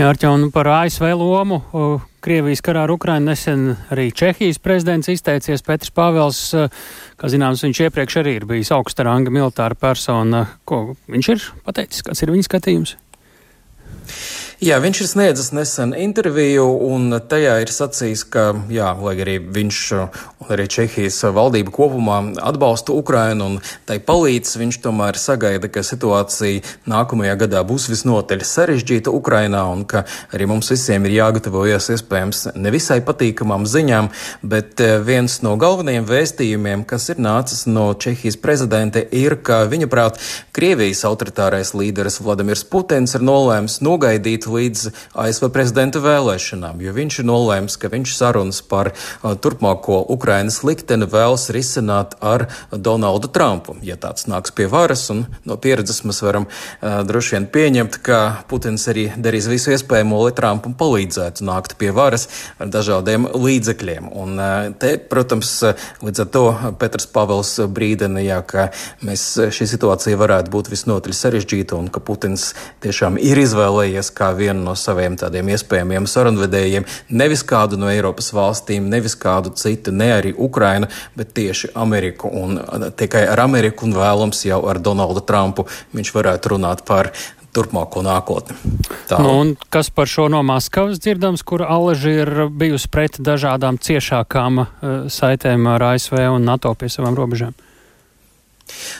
Jā, 0.00 0.08
Arķaun, 0.08 0.48
par 0.56 0.72
ASV 0.80 1.12
lomu. 1.20 1.60
Uh 1.76 2.13
Krievijas 2.24 2.62
karā 2.64 2.86
ar 2.86 2.92
Ukrainu 2.94 3.28
nesen 3.28 3.74
arī 3.92 4.06
Čehijas 4.16 4.56
prezidents 4.64 5.10
izteicies 5.12 5.60
Petrs 5.66 5.92
Pāvels. 5.92 6.38
Eh, 6.56 6.72
kā 7.20 7.28
zināms, 7.28 7.60
viņš 7.66 7.82
iepriekš 7.84 8.16
arī 8.22 8.36
ir 8.38 8.46
bijis 8.48 8.72
augsta 8.72 9.04
ranga 9.04 9.28
militāra 9.34 9.76
persona. 9.76 10.46
Ko 10.64 10.96
viņš 11.04 11.28
ir 11.34 11.44
pateicis? 11.66 12.06
Kāds 12.06 12.24
ir 12.24 12.32
viņa 12.32 12.48
skatījums? 12.48 12.96
Jā, 14.62 14.78
viņš 14.78 15.00
ir 15.02 15.08
sniedzis 15.10 15.50
nesen 15.50 15.94
interviju, 15.98 16.68
un 16.86 17.18
tajā 17.26 17.56
ir 17.64 17.72
sacījis, 17.74 18.22
ka, 18.30 18.44
jā, 18.70 18.92
lai 19.02 19.16
arī 19.24 19.38
viņš 19.42 19.80
un 20.44 20.52
arī 20.52 20.66
Čehijas 20.68 21.22
valdība 21.34 21.72
kopumā 21.74 22.18
atbalsta 22.44 22.92
Ukrainu 22.92 23.46
un 23.48 23.56
tai 23.88 23.98
palīdz, 24.02 24.56
viņš 24.60 24.78
tomēr 24.84 25.18
sagaida, 25.20 25.70
ka 25.72 25.84
situācija 25.84 26.62
nākamajā 26.90 27.36
gadā 27.44 27.62
būs 27.66 27.88
visnotaļ 27.92 28.44
sarežģīta 28.46 29.12
Ukrainā 29.14 29.64
un 29.72 29.84
ka 29.88 30.04
arī 30.34 30.48
mums 30.50 30.70
visiem 30.72 31.06
ir 31.08 31.16
jāgatavojas 31.18 31.90
iespējams 31.94 32.46
nevisai 32.54 33.00
patīkamām 33.06 33.66
ziņām, 33.68 34.10
bet 34.42 34.80
eh, 34.84 34.96
viens 35.04 35.40
no 35.44 35.56
galvenajiem 35.60 36.06
vēstījumiem, 36.08 36.84
kas 36.88 37.08
ir 37.12 37.22
nācis 37.24 37.64
no 37.70 37.90
Čehijas 37.94 38.38
prezidente, 38.40 39.04
ir, 39.12 39.38
ka 39.42 39.64
viņa 39.70 39.90
prāt 39.92 40.20
Krievijas 40.54 41.04
autoritārais 41.08 41.74
līderis 41.76 42.20
Vladimirs 42.24 42.64
Putins 42.68 43.16
ir 43.16 43.24
nolēms 43.24 43.80
nogaidīt 43.84 44.43
gaidīt 44.44 44.46
līdz 44.46 44.92
ASV 45.14 45.50
prezidenta 45.52 46.00
vēlēšanām, 46.00 46.80
jo 46.80 46.92
viņš 46.92 47.18
ir 47.20 47.26
nolēms, 47.26 47.76
ka 47.76 47.88
viņš 47.88 48.16
sarunas 48.16 48.62
par 48.62 48.92
turpmāko 49.22 50.04
Ukrainas 50.08 50.62
likteni 50.64 51.06
vēlas 51.06 51.50
risināt 51.50 52.14
ar 52.20 52.48
Donaldu 52.70 53.28
Trumpu. 53.28 53.76
Ja 53.82 53.96
tāds 53.96 54.26
nāks 54.26 54.52
pie 54.54 54.66
varas, 54.66 55.10
un 55.10 55.26
no 55.44 55.56
pieredzes 55.56 56.04
mēs 56.04 56.22
varam 56.22 56.46
uh, 56.46 57.02
droši 57.04 57.36
vien 57.36 57.46
pieņemt, 57.46 58.00
ka 58.02 58.44
Putins 58.48 58.86
arī 58.88 59.12
darīs 59.16 59.48
visu 59.48 59.72
iespējamo, 59.74 60.22
lai 60.24 60.34
Trumpam 60.34 60.74
palīdzētu 60.74 61.44
nākt 61.44 61.76
pie 61.78 61.92
varas 61.94 62.28
ar 62.58 62.68
dažādiem 62.68 63.28
līdzekļiem. 63.34 64.10
Un 64.12 64.38
uh, 64.38 64.70
te, 64.78 64.96
protams, 64.98 65.52
līdz 66.04 66.24
ar 66.24 66.30
to 66.34 66.44
Petrs 66.80 67.08
Pavels 67.10 67.56
brīdina, 67.68 68.22
jā, 68.24 68.40
ka 68.42 68.68
mēs 69.04 69.26
šī 69.54 69.68
situācija 69.74 70.18
varētu 70.20 70.52
būt 70.52 70.72
visnotaļ 70.72 71.16
sarežģīta 71.16 71.78
un 71.78 71.90
ka 71.92 72.02
Putins 72.04 72.52
tiešām 72.84 73.18
ir 73.20 73.40
izvēlējies 73.44 74.10
kā 74.14 74.33
vienu 74.38 74.64
no 74.64 74.74
saviem 74.78 75.16
tādiem 75.20 75.48
iespējamiem 75.54 76.08
sarunvedējiem, 76.10 76.86
nevis 77.14 77.44
kādu 77.46 77.78
no 77.80 77.90
Eiropas 77.92 78.32
valstīm, 78.34 78.88
nevis 78.90 79.16
kādu 79.20 79.54
citu, 79.58 79.94
ne 79.94 80.10
arī 80.16 80.34
Ukrainu, 80.34 80.90
bet 81.16 81.34
tieši 81.36 81.72
Ameriku. 81.74 82.30
Un 82.30 82.90
tikai 82.96 83.26
ar 83.30 83.44
Ameriku 83.44 83.88
un 83.88 83.96
vēlams 83.96 84.44
jau 84.48 84.64
ar 84.70 84.82
Donaldu 84.82 85.24
Trumpu 85.24 85.66
viņš 85.94 86.14
varētu 86.14 86.54
runāt 86.54 86.84
par 86.88 87.12
turpmāko 87.54 88.02
nākotni. 88.04 88.56
Tā. 89.08 89.20
Nu, 89.22 89.54
kas 89.72 89.90
par 89.94 90.10
šo 90.10 90.26
no 90.32 90.42
Maskavas 90.46 90.98
dzirdams, 91.02 91.44
kur 91.46 91.62
Alaži 91.62 92.16
ir 92.24 92.32
bijusi 92.50 92.90
pret 92.90 93.20
dažādām 93.22 93.78
ciešākām 93.78 94.64
uh, 94.64 94.68
saitēm 95.12 95.68
ar 95.70 95.92
ASV 95.92 96.18
un 96.34 96.48
NATO 96.48 96.74
pie 96.78 96.90
savām 96.92 97.16
robežām? 97.18 97.54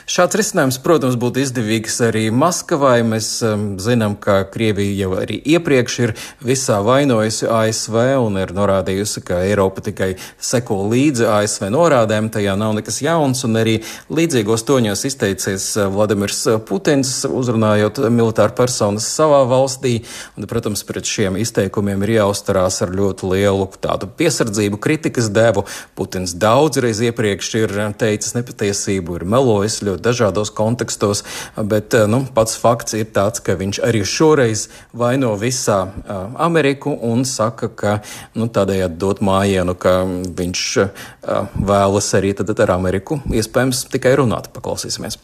Šāds 0.05 0.37
risinājums, 0.37 0.77
protams, 0.85 1.17
būtu 1.17 1.41
izdevīgs 1.41 1.97
arī 2.05 2.27
Maskavai. 2.35 2.99
Mēs 3.09 3.29
um, 3.47 3.63
zinām, 3.81 4.13
ka 4.21 4.43
Krievija 4.53 5.07
jau 5.07 5.15
arī 5.17 5.39
iepriekš 5.55 5.95
ir 6.05 6.13
visā 6.45 6.83
vainojusi 6.85 7.49
ASV 7.49 7.97
un 8.21 8.37
ir 8.43 8.53
norādījusi, 8.53 9.23
ka 9.25 9.41
Eiropa 9.47 9.81
tikai 9.87 10.11
seko 10.37 10.83
līdzi 10.93 11.25
ASV 11.33 11.71
norādēm. 11.73 12.29
Tajā 12.35 12.57
nav 12.61 12.75
nekas 12.77 13.01
jauns, 13.05 13.41
un 13.49 13.57
arī 13.63 13.79
līdzīgos 14.13 14.67
toņos 14.69 15.07
izteicies 15.09 15.71
uh, 15.79 15.89
Vladimirs 15.95 16.43
Putins, 16.69 17.15
uzrunājot 17.25 18.03
militāru 18.13 18.57
personas 18.61 19.09
savā 19.09 19.41
valstī. 19.49 19.95
Un, 20.37 20.45
protams, 20.51 20.85
pret 20.85 21.09
šiem 21.09 21.41
izteikumiem 21.41 22.05
ir 22.05 22.19
jāuztarās 22.19 22.83
ar 22.85 22.93
ļoti 22.93 23.33
lielu 23.33 23.71
tādu 23.81 24.13
piesardzību, 24.21 24.83
kritikas 24.85 25.33
devu. 25.33 25.65
Putins 25.97 26.37
daudzreiz 26.37 27.01
iepriekš 27.09 27.53
ir 27.65 27.77
teicis 27.97 28.37
nepatiesību, 28.37 29.17
ir 29.23 29.29
melojis 29.29 29.54
darbojas 29.55 29.83
ļoti 29.83 30.03
dažādos 30.03 30.51
kontekstos, 30.51 31.23
bet 31.57 31.95
eh, 31.95 32.07
nu, 32.11 32.25
pats 32.35 32.57
fakts 32.59 32.95
ir 32.95 33.07
tāds, 33.15 33.41
ka 33.41 33.55
viņš 33.55 33.81
arī 33.87 34.03
šoreiz 34.05 34.69
vaino 34.93 35.35
visā 35.39 35.85
uh, 35.87 36.35
Ameriku 36.39 36.95
un 37.03 37.25
saka, 37.25 37.69
ka 37.69 38.01
nu, 38.35 38.49
tādējādi 38.49 38.99
dot 38.99 39.21
mājienu, 39.21 39.75
ka 39.75 40.03
viņš 40.07 40.65
uh, 40.83 41.47
vēlas 41.55 42.11
arī 42.15 42.35
ar 42.35 42.75
Ameriku 42.75 43.21
iespējams 43.31 43.87
tikai 43.93 44.17
runāt. 44.19 44.51
Paklausīsimies! 44.55 45.19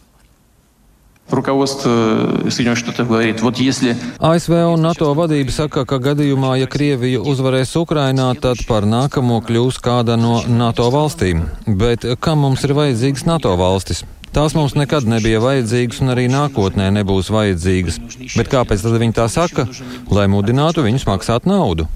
ASV 4.18 4.54
un 4.72 4.82
NATO 4.82 5.12
vadība 5.14 5.54
saka, 5.54 5.84
ka 5.86 6.00
gadījumā, 6.02 6.56
ja 6.58 6.66
Krievija 6.70 7.22
uzvarēs 7.22 7.76
Ukrainā, 7.78 8.32
tad 8.42 8.64
par 8.66 8.86
nākamo 8.88 9.38
kļūs 9.46 9.78
kāda 9.84 10.18
no 10.18 10.40
NATO 10.50 10.90
valstīm. 10.90 11.46
Bet 11.66 12.08
kam 12.24 12.42
mums 12.46 12.66
ir 12.66 12.74
vajadzīgas 12.74 13.28
NATO 13.30 13.54
valstis? 13.60 14.02
Tās 14.30 14.54
mums 14.54 14.76
nekad 14.78 15.08
nebija 15.10 15.40
vajadzīgas 15.42 15.98
un 16.04 16.12
arī 16.12 16.28
nākotnē 16.30 16.86
nebūs 16.94 17.32
vajadzīgas. 17.34 17.98
Bet 18.36 18.50
kāpēc 18.52 18.84
tad 18.84 18.94
viņi 19.02 19.16
tā 19.16 19.26
saka? 19.32 19.66
Lai 20.14 20.28
mudinātu 20.30 20.84
viņus 20.86 21.06
maksāt 21.08 21.48
naudu. 21.50 21.88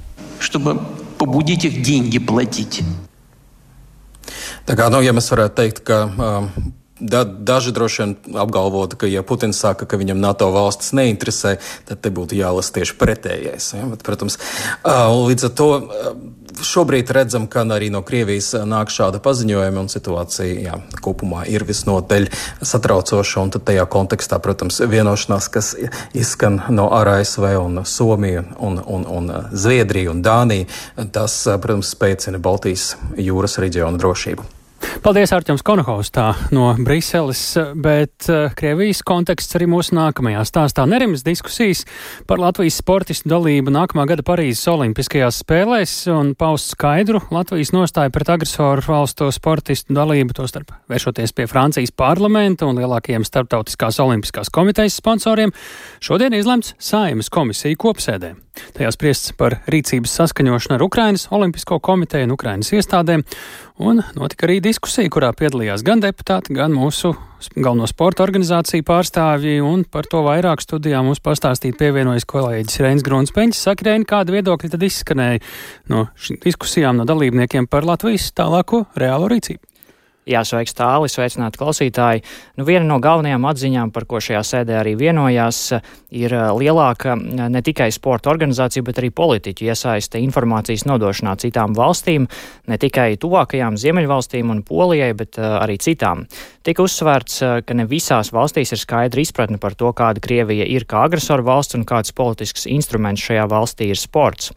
Tā 4.64 4.74
kā, 4.74 4.88
nu, 4.90 5.02
ja 5.04 5.12
mēs 5.14 5.30
varētu 5.30 5.58
teikt, 5.60 5.84
ka 5.86 6.00
um, 6.08 6.50
Da, 7.04 7.20
daži 7.24 7.72
droši 7.76 8.02
vien 8.02 8.14
apgalvotu, 8.40 8.96
ka, 8.96 9.08
ja 9.10 9.20
Putins 9.22 9.58
saka, 9.60 9.84
ka 9.84 9.98
viņam 10.00 10.22
NATO 10.22 10.48
valstis 10.54 10.94
neinteresē, 10.96 11.58
tad 11.84 12.00
te 12.00 12.08
būtu 12.14 12.38
jālasa 12.38 12.78
tieši 12.78 12.96
pretējais. 12.96 13.66
Ja? 13.76 13.84
Bet, 13.90 14.00
protams, 14.06 14.38
līdz 14.88 15.50
ar 15.50 15.52
to 15.58 15.68
šobrīd 16.62 17.10
redzam, 17.12 17.46
ka 17.50 17.66
arī 17.76 17.90
no 17.92 18.00
Krievijas 18.06 18.54
nāk 18.64 18.92
šāda 18.94 19.20
paziņojuma, 19.24 19.84
un 19.84 19.92
situācija 19.92 20.64
jā, 20.64 20.78
kopumā 21.04 21.44
ir 21.50 21.66
visnotaļ 21.68 22.30
satraucoša. 22.62 23.46
Tad 23.58 23.66
tajā 23.68 23.84
kontekstā, 23.90 24.40
protams, 24.40 24.80
vienošanās, 24.80 25.50
kas 25.52 25.74
izskan 26.16 26.62
no 26.72 26.88
ASV 26.94 27.50
un 27.60 27.84
Somija 27.84 28.46
un, 28.56 28.80
un, 28.80 29.04
un 29.04 29.32
Zviedrija 29.52 30.14
un 30.14 30.24
Dānija, 30.24 30.70
tas, 31.12 31.42
protams, 31.60 31.92
spēcina 31.92 32.40
Baltijas 32.40 32.94
jūras 33.20 33.60
reģionu 33.60 34.00
drošību. 34.00 34.53
Paldies, 35.04 35.34
Arčuns 35.36 35.60
Konohovs, 35.60 36.08
tā 36.16 36.30
no 36.56 36.70
Briseles, 36.80 37.40
bet 37.76 38.24
uh, 38.32 38.46
Krievijas 38.56 39.02
konteksts 39.04 39.52
arī 39.58 39.66
mūsu 39.68 39.92
nākamajā 39.98 40.40
stāstā. 40.48 40.86
Nerimas 40.88 41.20
diskusijas 41.26 41.82
par 42.24 42.40
Latvijas 42.40 42.78
sportistu 42.80 43.28
dalību 43.28 43.74
nākamā 43.74 44.06
gada 44.08 44.24
Parīzes 44.24 44.64
Olimpiskajās 44.72 45.42
spēlēs 45.42 45.92
un 46.08 46.30
paust 46.40 46.72
skaidru 46.72 47.20
Latvijas 47.28 47.74
nostāju 47.76 48.14
pret 48.16 48.30
agresoru 48.32 48.86
valstu 48.86 49.28
sportistu 49.36 49.92
dalību, 49.92 50.38
tostarp 50.40 50.72
vēršoties 50.88 51.36
pie 51.36 51.46
Francijas 51.52 51.92
parlamenta 51.92 52.64
un 52.64 52.80
lielākajiem 52.80 53.28
starptautiskās 53.28 54.00
olimpiskās 54.00 54.48
komitejas 54.48 54.96
sponsoriem, 55.02 55.52
šodien 56.00 56.32
izlemts 56.40 56.72
Saimas 56.80 57.28
komisija 57.28 57.76
kopsēdē. 57.76 58.32
Tajā 58.74 58.90
spriests 58.94 59.32
par 59.36 59.58
rīcības 59.70 60.12
saskaņošanu 60.20 60.76
ar 60.76 60.84
Ukrainas 60.86 61.26
Olimpisko 61.34 61.80
komiteju 61.82 62.28
un 62.28 62.34
Ukrainas 62.36 62.70
iestādēm, 62.72 63.24
un 63.78 64.02
notika 64.14 64.46
arī 64.46 64.60
diskusija, 64.62 65.10
kurā 65.12 65.30
piedalījās 65.36 65.82
gan 65.86 66.02
deputāti, 66.02 66.54
gan 66.54 66.72
mūsu 66.74 67.14
galveno 67.56 67.88
sporta 67.90 68.24
organizāciju 68.24 68.86
pārstāvji, 68.86 69.58
un 69.64 69.84
par 69.84 70.08
to 70.10 70.22
vairāk 70.24 70.62
studijā 70.62 71.02
mums 71.04 71.22
pastāstīt 71.24 71.78
pievienojas 71.80 72.26
kolēģis 72.30 72.80
Reins 72.84 73.04
Grunsteņš. 73.06 73.60
Saka, 73.66 73.88
Reini, 73.90 74.08
kādi 74.08 74.36
viedokļi 74.36 74.72
tad 74.74 74.86
izskanēja 74.86 75.42
no 75.92 76.06
diskusijām 76.44 77.00
no 77.00 77.08
dalībniekiem 77.08 77.68
par 77.70 77.86
Latvijas 77.88 78.30
tālāko 78.36 78.84
reālo 79.00 79.30
rīcību? 79.32 79.73
Jā, 80.24 80.40
sveiks 80.40 80.72
tāli, 80.72 81.10
sveicināti 81.12 81.58
klausītāji. 81.60 82.22
Nu, 82.56 82.64
viena 82.64 82.86
no 82.88 82.96
galvenajām 83.02 83.44
atziņām, 83.44 83.90
par 83.92 84.06
ko 84.08 84.22
šajā 84.24 84.40
sēdē 84.48 84.78
arī 84.80 84.94
vienojās, 84.96 85.58
ir 86.16 86.32
uh, 86.32 86.46
lielāka 86.56 87.12
uh, 87.12 87.42
ne 87.52 87.60
tikai 87.64 87.90
sporta 87.92 88.32
organizācija, 88.32 88.86
bet 88.86 89.02
arī 89.02 89.10
politiķu 89.12 89.68
iesaiste 89.68 90.22
informācijas 90.24 90.86
nodošanā 90.88 91.34
citām 91.44 91.76
valstīm, 91.76 92.24
ne 92.72 92.80
tikai 92.80 93.10
tuvākajām 93.20 93.76
Ziemeļvalstīm 93.76 94.54
un 94.54 94.64
Polijai, 94.64 95.10
bet 95.18 95.36
uh, 95.36 95.58
arī 95.60 95.76
citām. 95.76 96.24
Tika 96.64 96.86
uzsvērts, 96.88 97.42
ka 97.68 97.76
ne 97.76 97.84
visās 97.84 98.32
valstīs 98.32 98.72
ir 98.72 98.80
skaidra 98.80 99.20
izpratne 99.20 99.60
par 99.60 99.76
to, 99.76 99.92
kāda 99.92 100.24
Krievija 100.24 100.64
ir 100.64 100.88
kā 100.88 101.04
agresoru 101.04 101.44
valsts 101.44 101.76
un 101.76 101.84
kāds 101.84 102.16
politisks 102.16 102.64
instruments 102.64 103.28
šajā 103.28 103.44
valstī 103.52 103.92
ir 103.92 104.00
sports. 104.00 104.54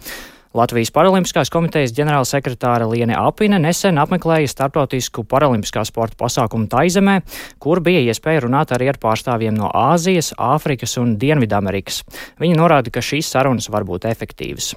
Latvijas 0.56 0.92
Paralimpiskās 0.96 1.52
komitejas 1.52 1.92
ģenerālsekretāra 1.98 2.88
Liene 2.88 3.18
Apine 3.20 3.60
nesen 3.60 4.00
apmeklēja 4.00 4.48
starptautisku 4.52 5.26
paralimpiskā 5.28 5.84
sporta 5.88 6.16
pasākumu 6.22 6.70
Taizemē, 6.72 7.20
kur 7.60 7.82
bija 7.84 8.06
iespēja 8.08 8.46
runāt 8.46 8.72
arī 8.76 8.88
ar 8.94 9.00
pārstāvjiem 9.02 9.58
no 9.58 9.72
Āzijas, 9.76 10.32
Āfrikas 10.40 10.96
un 11.02 11.18
Dienvidamerikas. 11.20 12.04
Viņi 12.40 12.60
norāda, 12.60 12.94
ka 12.94 13.04
šīs 13.04 13.32
sarunas 13.34 13.68
var 13.74 13.88
būt 13.88 14.08
efektīvas. 14.08 14.76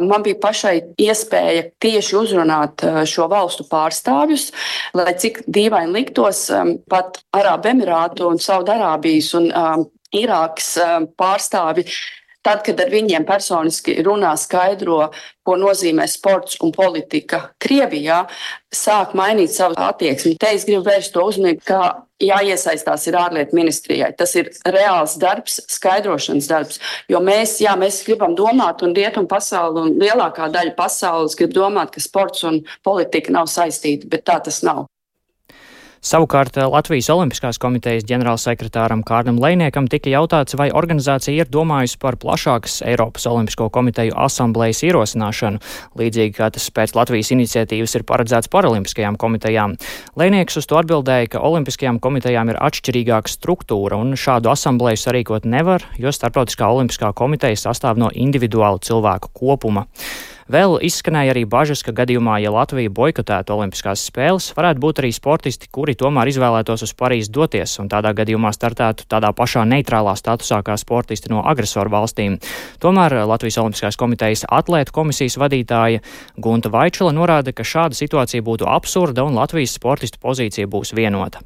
Man 0.00 0.22
bija 0.24 0.38
pašai 0.40 0.76
iespēja 1.02 1.66
tieši 1.82 2.16
uzrunāt 2.16 2.84
eh, 2.86 3.02
šo 3.04 3.26
valstu 3.28 3.66
pārstāvjus, 3.68 4.46
lai 4.96 5.12
cik 5.20 5.42
dīvaini 5.44 5.92
liktos, 5.98 6.46
eh, 6.48 6.76
pat 6.88 7.20
Arābu 7.36 7.74
Emirātu 7.74 8.30
un 8.30 8.40
Saudārābijas 8.40 9.34
un 9.36 9.50
um, 9.50 9.84
Irākas 10.16 10.72
pārstāvji 11.20 11.84
Tad, 12.40 12.62
kad 12.64 12.78
ar 12.80 12.88
viņiem 12.88 13.26
personiski 13.28 13.98
runā, 14.04 14.30
skaidro, 14.40 15.10
ko 15.44 15.56
nozīmē 15.60 16.06
sports 16.08 16.56
un 16.64 16.72
politika 16.72 17.50
Krievijā, 17.60 18.22
sāk 18.72 19.12
mainīt 19.18 19.52
savu 19.52 19.76
attieksmi. 19.76 20.38
Te 20.40 20.54
es 20.56 20.64
gribu 20.64 20.86
vērst 20.86 21.12
to 21.12 21.26
uzmanību, 21.28 21.60
ka 21.68 21.80
jāiesaistās 22.24 23.04
ir 23.10 23.18
ārlietu 23.20 23.56
ministrijai. 23.58 24.12
Tas 24.16 24.32
ir 24.40 24.48
reāls 24.72 25.18
darbs, 25.20 25.58
skaidrošanas 25.68 26.48
darbs. 26.48 26.80
Jo 27.12 27.20
mēs, 27.24 27.58
jā, 27.60 27.74
mēs 27.80 28.00
gribam 28.08 28.36
domāt, 28.38 28.84
un 28.86 28.96
rietumu 28.96 29.28
pasauli, 29.28 29.84
un 29.84 30.00
lielākā 30.00 30.48
daļa 30.54 30.76
pasaules 30.78 31.36
grib 31.36 31.52
domāt, 31.56 31.92
ka 31.92 32.04
sports 32.04 32.46
un 32.48 32.62
politika 32.86 33.36
nav 33.36 33.52
saistīti, 33.52 34.08
bet 34.08 34.24
tā 34.28 34.40
tas 34.48 34.62
nav. 34.64 34.86
Savukārt 36.00 36.56
eh, 36.56 36.64
Latvijas 36.64 37.10
Olimpiskās 37.12 37.58
komitejas 37.60 38.06
ģenerālsekretāram 38.08 39.02
Kārnam 39.04 39.36
Lēniekam 39.36 39.84
tika 39.92 40.08
jautāts, 40.08 40.56
vai 40.56 40.70
organizācija 40.72 41.44
ir 41.44 41.50
domājusi 41.52 41.98
par 42.00 42.16
plašākas 42.22 42.78
Eiropas 42.88 43.28
Olimpisko 43.28 43.66
komiteju 43.74 44.16
asamblējas 44.16 44.80
ierosināšanu, 44.88 45.60
līdzīgi 46.00 46.32
kā 46.38 46.48
tas 46.56 46.70
pēc 46.72 46.96
Latvijas 46.96 47.34
iniciatīvas 47.36 47.98
ir 48.00 48.06
paredzēts 48.08 48.48
paralimpiskajām 48.48 49.20
komitejām. 49.20 49.76
Lēnieks 50.16 50.56
uz 50.62 50.70
to 50.72 50.80
atbildēja, 50.80 51.34
ka 51.34 51.44
Olimpiskajām 51.44 52.00
komitejām 52.00 52.54
ir 52.54 52.62
atšķirīgāka 52.64 53.36
struktūra 53.36 54.00
un 54.00 54.16
šādu 54.16 54.54
asamblēju 54.56 55.04
sarīkot 55.04 55.44
nevar, 55.44 55.84
jo 56.00 56.16
Starptautiskā 56.16 56.72
Olimpiskā 56.72 57.12
komiteja 57.12 57.60
sastāv 57.68 58.00
no 58.00 58.08
individuālu 58.08 58.80
cilvēku 58.88 59.34
kopuma. 59.36 59.84
Vēl 60.50 60.80
izskanēja 60.82 61.30
arī 61.30 61.44
bažas, 61.46 61.84
ka 61.86 61.92
gadījumā, 61.94 62.40
ja 62.42 62.50
Latvija 62.50 62.90
boikotētu 62.90 63.54
Olimpiskās 63.54 64.02
spēles, 64.08 64.48
varētu 64.56 64.82
būt 64.82 65.02
arī 65.02 65.10
sportisti, 65.14 65.68
kuri 65.70 65.94
tomēr 65.94 66.32
izvēlētos 66.32 66.82
uz 66.88 66.94
Parīzi 66.98 67.30
doties 67.30 67.76
un 67.78 67.90
tādā 67.92 68.10
gadījumā 68.18 68.50
startētu 68.56 69.06
tādā 69.06 69.30
pašā 69.36 69.62
neitrālā 69.70 70.16
statusā 70.18 70.58
kā 70.66 70.74
sportisti 70.80 71.30
no 71.30 71.44
agresoru 71.46 71.94
valstīm. 71.94 72.40
Tomēr 72.82 73.20
Latvijas 73.30 73.60
Olimpiskās 73.62 74.00
komitejas 74.00 74.42
atlētu 74.50 74.96
komisijas 74.96 75.38
vadītāja 75.38 76.02
Gunta 76.34 76.74
Vaičula 76.74 77.14
norāda, 77.14 77.54
ka 77.54 77.62
šāda 77.62 77.94
situācija 77.94 78.42
būtu 78.42 78.66
absurda 78.66 79.28
un 79.28 79.38
Latvijas 79.38 79.78
sportistu 79.78 80.18
pozīcija 80.18 80.66
būs 80.66 80.96
vienota. 80.98 81.44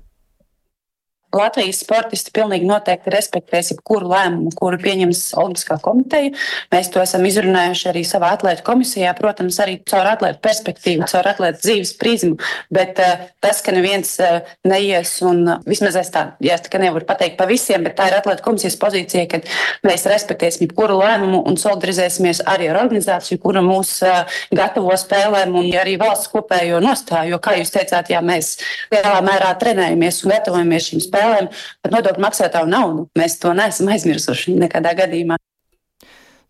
Latvijas 1.35 1.81
sportisti 1.83 2.33
pilnīgi 2.35 2.67
noteikti 2.69 3.13
respektēs 3.13 3.73
jebkuru 3.73 4.11
lēmumu, 4.13 4.53
kuru 4.59 4.79
pieņems 4.81 5.23
Olimpiskā 5.41 5.79
komiteja. 5.83 6.31
Mēs 6.73 6.91
to 6.95 7.03
esam 7.03 7.25
izrunājuši 7.27 7.89
arī 7.91 8.05
savā 8.07 8.31
atlētu 8.37 8.65
komisijā, 8.67 9.15
protams, 9.19 9.59
arī 9.63 9.81
caur 9.91 10.09
atlētu 10.15 10.41
perspektīvu, 10.45 11.09
caur 11.11 11.29
atlētu 11.33 11.63
dzīves 11.65 11.95
prizmu. 11.99 12.39
Bet 12.75 13.01
uh, 13.03 13.27
tas, 13.45 13.63
ka 13.65 13.75
neviens 13.75 14.15
uh, 14.23 14.53
neies, 14.69 15.17
un 15.27 15.43
uh, 15.49 15.65
vismaz 15.67 15.99
es 16.01 16.13
tā, 16.15 16.25
ja 16.45 16.59
es 16.59 16.65
tā 16.67 16.81
nevaru 16.83 17.07
pateikt 17.09 17.39
pa 17.41 17.49
visiem, 17.51 17.83
bet 17.87 17.99
tā 17.99 18.09
ir 18.11 18.19
atlētu 18.21 18.45
komisijas 18.47 18.79
pozīcija, 18.81 19.27
ka 19.33 19.43
mēs 19.87 20.07
respektēsim 20.11 20.69
jebkuru 20.69 21.01
lēmumu 21.03 21.43
un 21.49 21.59
solidarizēsimies 21.61 22.45
arī 22.51 22.71
ar 22.71 22.81
organizāciju, 22.85 23.41
kura 23.43 23.65
mūs 23.65 23.97
uh, 24.07 24.23
gatavo 24.55 24.95
spēlēm 24.99 25.59
un 25.59 25.71
arī 25.83 25.99
valsts 26.01 26.31
kopējo 26.33 26.79
nostāju. 26.85 27.35
Jo, 27.35 27.43
kā 27.43 27.57
jūs 27.59 27.75
teicāt, 27.75 28.13
jā, 28.13 28.23
mēs 28.25 28.55
lielā 28.95 29.19
mērā 29.25 29.51
trenējamies 29.59 30.23
un 30.25 30.35
gatavojamies 30.37 30.91
šīm 30.93 31.03
spēlēm 31.03 31.24
spēlēm 31.25 31.51
par 31.83 31.97
nodokļu 31.97 32.25
maksātāju 32.25 32.71
naudu. 32.71 33.09
Mēs 33.19 33.39
to 33.41 33.55
neesam 33.57 33.91
aizmirsuši 33.93 34.57
nekādā 34.61 34.95
gadījumā. 34.99 35.41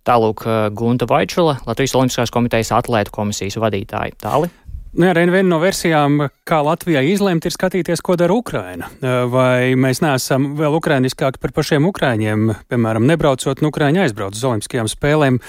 Tālūk, 0.05 0.45
eh, 0.45 0.69
Gunta 0.71 1.07
Vaičula, 1.09 1.61
Latvijas 1.67 1.95
Olimpiskās 1.97 2.31
komitejas 2.31 2.75
atlētu 2.77 3.11
komisijas 3.11 3.57
vadītāja. 3.57 4.13
Tāli. 4.21 4.51
Nu, 4.95 5.09
arī 5.11 5.27
viena 5.27 5.49
no 5.49 5.59
versijām, 5.59 6.29
kā 6.47 6.63
Latvijai 6.63 7.11
izlemt, 7.11 7.45
ir 7.45 7.51
skatīties, 7.51 8.03
ko 8.03 8.15
dara 8.15 8.31
Ukraina. 8.31 8.87
Eh, 9.03 9.25
vai 9.27 9.75
mēs 9.75 10.01
neesam 10.01 10.55
vēl 10.57 10.79
ukrainiskāki 10.79 11.41
par 11.41 11.51
pašiem 11.51 11.89
ukraiņiem, 11.91 12.55
piemēram, 12.69 13.07
nebraucot 13.07 13.61
no 13.63 13.71
Ukraiņa 13.71 14.05
aizbraukt 14.05 14.37
uz 14.37 14.45
Olimpiskajām 14.45 14.87
spēlēm. 14.87 15.41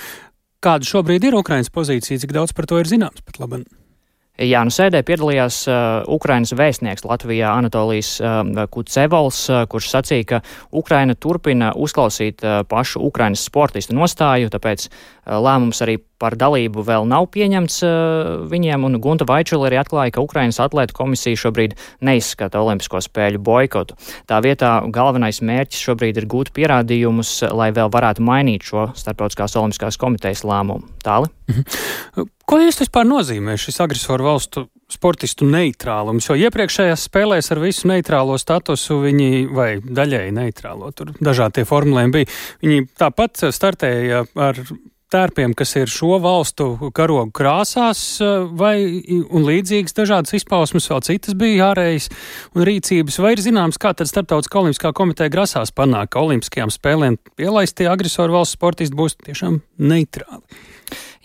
Kāda 0.64 0.82
šobrīd 0.82 1.24
ir 1.26 1.36
Ukrainas 1.36 1.70
pozīcija, 1.70 2.18
cik 2.18 2.32
daudz 2.32 2.54
par 2.54 2.66
to 2.66 2.80
ir 2.80 2.86
zināms 2.86 3.22
pat 3.22 3.38
labāk? 3.38 3.68
Jā, 4.36 4.65
nu 4.67 4.74
sēdē 4.74 5.00
piedalījās 5.08 5.62
uh, 5.69 6.02
Ukrainas 6.12 6.52
vēstnieks 6.60 7.06
Latvijā 7.08 7.54
Anatolijas 7.56 8.17
uh, 8.19 8.65
Kucevols, 8.67 9.38
uh, 9.48 9.62
kurš 9.71 9.88
sacīja, 9.93 10.26
ka 10.28 10.39
Ukraina 10.76 11.15
turpina 11.15 11.69
uzklausīt 11.71 12.43
uh, 12.43 12.58
pašu 12.67 13.00
Ukrainas 13.08 13.45
sportistu 13.48 13.95
nostāju, 13.95 14.52
tāpēc 14.52 14.89
uh, 14.89 15.38
lēmums 15.39 15.80
arī 15.86 16.02
par 16.21 16.38
dalību 16.39 16.84
vēl 16.86 17.08
nav 17.10 17.28
pieņemts 17.34 17.82
viņiem, 18.51 18.86
un 18.88 18.99
Gunta 19.04 19.28
Vaičula 19.28 19.69
arī 19.69 19.80
atklāja, 19.82 20.15
ka 20.15 20.23
Ukrainas 20.25 20.62
atlētu 20.63 20.95
komisija 20.97 21.39
šobrīd 21.45 21.75
neizskata 22.06 22.62
Olimpisko 22.62 23.01
spēļu 23.04 23.41
boikotu. 23.45 23.97
Tā 24.30 24.39
vietā 24.45 24.78
galvenais 24.93 25.41
mērķis 25.45 25.84
šobrīd 25.89 26.21
ir 26.21 26.30
gūt 26.32 26.54
pierādījumus, 26.56 27.38
lai 27.51 27.71
vēl 27.75 27.91
varētu 27.93 28.25
mainīt 28.25 28.67
šo 28.69 28.89
Startautiskās 28.97 29.58
Olimpiskās 29.60 29.99
komitejas 30.01 30.45
lēmumu. 30.47 30.88
Tāli? 31.06 31.32
Mhm. 31.51 32.32
Ko 32.45 32.60
īsti 32.62 32.86
vispār 32.86 33.08
nozīmē 33.10 33.56
šis 33.58 33.80
agresoru 33.82 34.28
valstu 34.28 34.67
sportistu 34.91 35.47
neitrālums, 35.49 36.28
jo 36.30 36.36
iepriekšējās 36.38 37.08
spēlēs 37.10 37.49
ar 37.54 37.62
visu 37.63 37.89
neitrālo 37.89 38.38
statusu 38.38 38.99
viņi, 39.01 39.30
vai 39.49 39.69
daļēji 39.82 40.36
neitrālo, 40.36 40.91
tur 40.93 41.15
dažādi 41.17 41.60
tie 41.60 41.65
formulējumi 41.69 42.13
bija, 42.13 42.30
viņi 42.62 42.86
tāpat 43.01 43.47
startēja 43.56 44.25
ar 44.38 44.62
tērpiem, 45.15 45.56
kas 45.58 45.73
ir 45.80 45.91
šo 45.91 46.19
valstu 46.23 46.91
karogu 46.95 47.32
krāsās, 47.36 48.01
vai 48.60 48.75
un 49.25 49.47
līdzīgas 49.47 49.95
dažādas 49.95 50.36
izpausmes, 50.36 50.89
vēl 50.91 51.04
citas 51.08 51.38
bija 51.39 51.71
ārējas 51.71 52.10
un 52.56 52.65
rīcības, 52.67 53.19
vai 53.23 53.36
ir 53.36 53.43
zināms, 53.45 53.80
kā 53.82 53.93
tad 53.95 54.12
Startautiskā 54.12 54.62
olimpiskā 54.62 54.91
komiteja 54.95 55.32
grasās 55.34 55.73
panākt, 55.75 56.13
ka 56.15 56.23
olimpiskajām 56.25 56.73
spēlēm 56.73 57.19
pielaistie 57.39 57.88
agresoru 57.91 58.39
valsts 58.39 58.60
sportisti 58.60 58.97
būs 58.97 59.17
tiešām 59.23 59.62
neitrāli. 59.80 60.43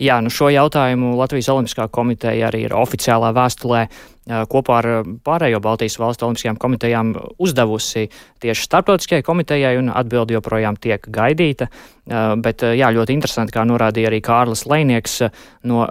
Jā, 0.01 0.15
nu 0.23 0.31
šo 0.33 0.47
jautājumu 0.49 1.13
Latvijas 1.19 1.51
Olimpiskā 1.53 1.85
komiteja 1.93 2.47
arī 2.47 2.63
ir 2.65 2.73
oficiālā 2.73 3.29
vēstulē 3.37 3.83
kopā 4.27 4.77
ar 4.81 4.87
pārējo 5.25 5.59
Baltijas 5.63 5.97
valstu 5.99 6.27
olimpiskajām 6.27 6.59
komitejām 6.61 7.13
uzdevusi 7.41 8.07
tieši 8.43 8.67
starptautiskajai 8.67 9.25
komitejai, 9.25 9.75
un 9.81 9.89
atbildi 9.89 10.37
joprojām 10.37 10.77
tiek 10.81 11.07
gaidīta. 11.09 11.67
Bet 12.41 12.61
jā, 12.61 12.91
ļoti 12.93 13.17
interesanti, 13.17 13.55
kā 13.55 13.65
norādīja 13.65 14.11
arī 14.11 14.21
Kārlis 14.25 14.67
Leinieks 14.69 15.21
no 15.69 15.87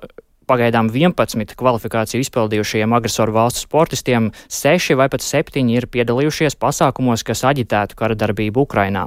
pagaidām 0.50 0.90
11 0.90 1.54
kvalifikāciju 1.58 2.24
izpildījušajiem 2.24 2.96
agresoru 2.96 3.36
valstu 3.36 3.64
sportistiem, 3.64 4.30
6 4.50 4.96
vai 4.98 5.08
pat 5.12 5.24
7 5.24 5.70
ir 5.70 5.86
piedalījušies 5.92 6.58
pasākumos, 6.60 7.24
kas 7.26 7.44
aģitētu 7.46 7.98
kara 7.98 8.18
darbību 8.18 8.66
Ukrainā. 8.66 9.06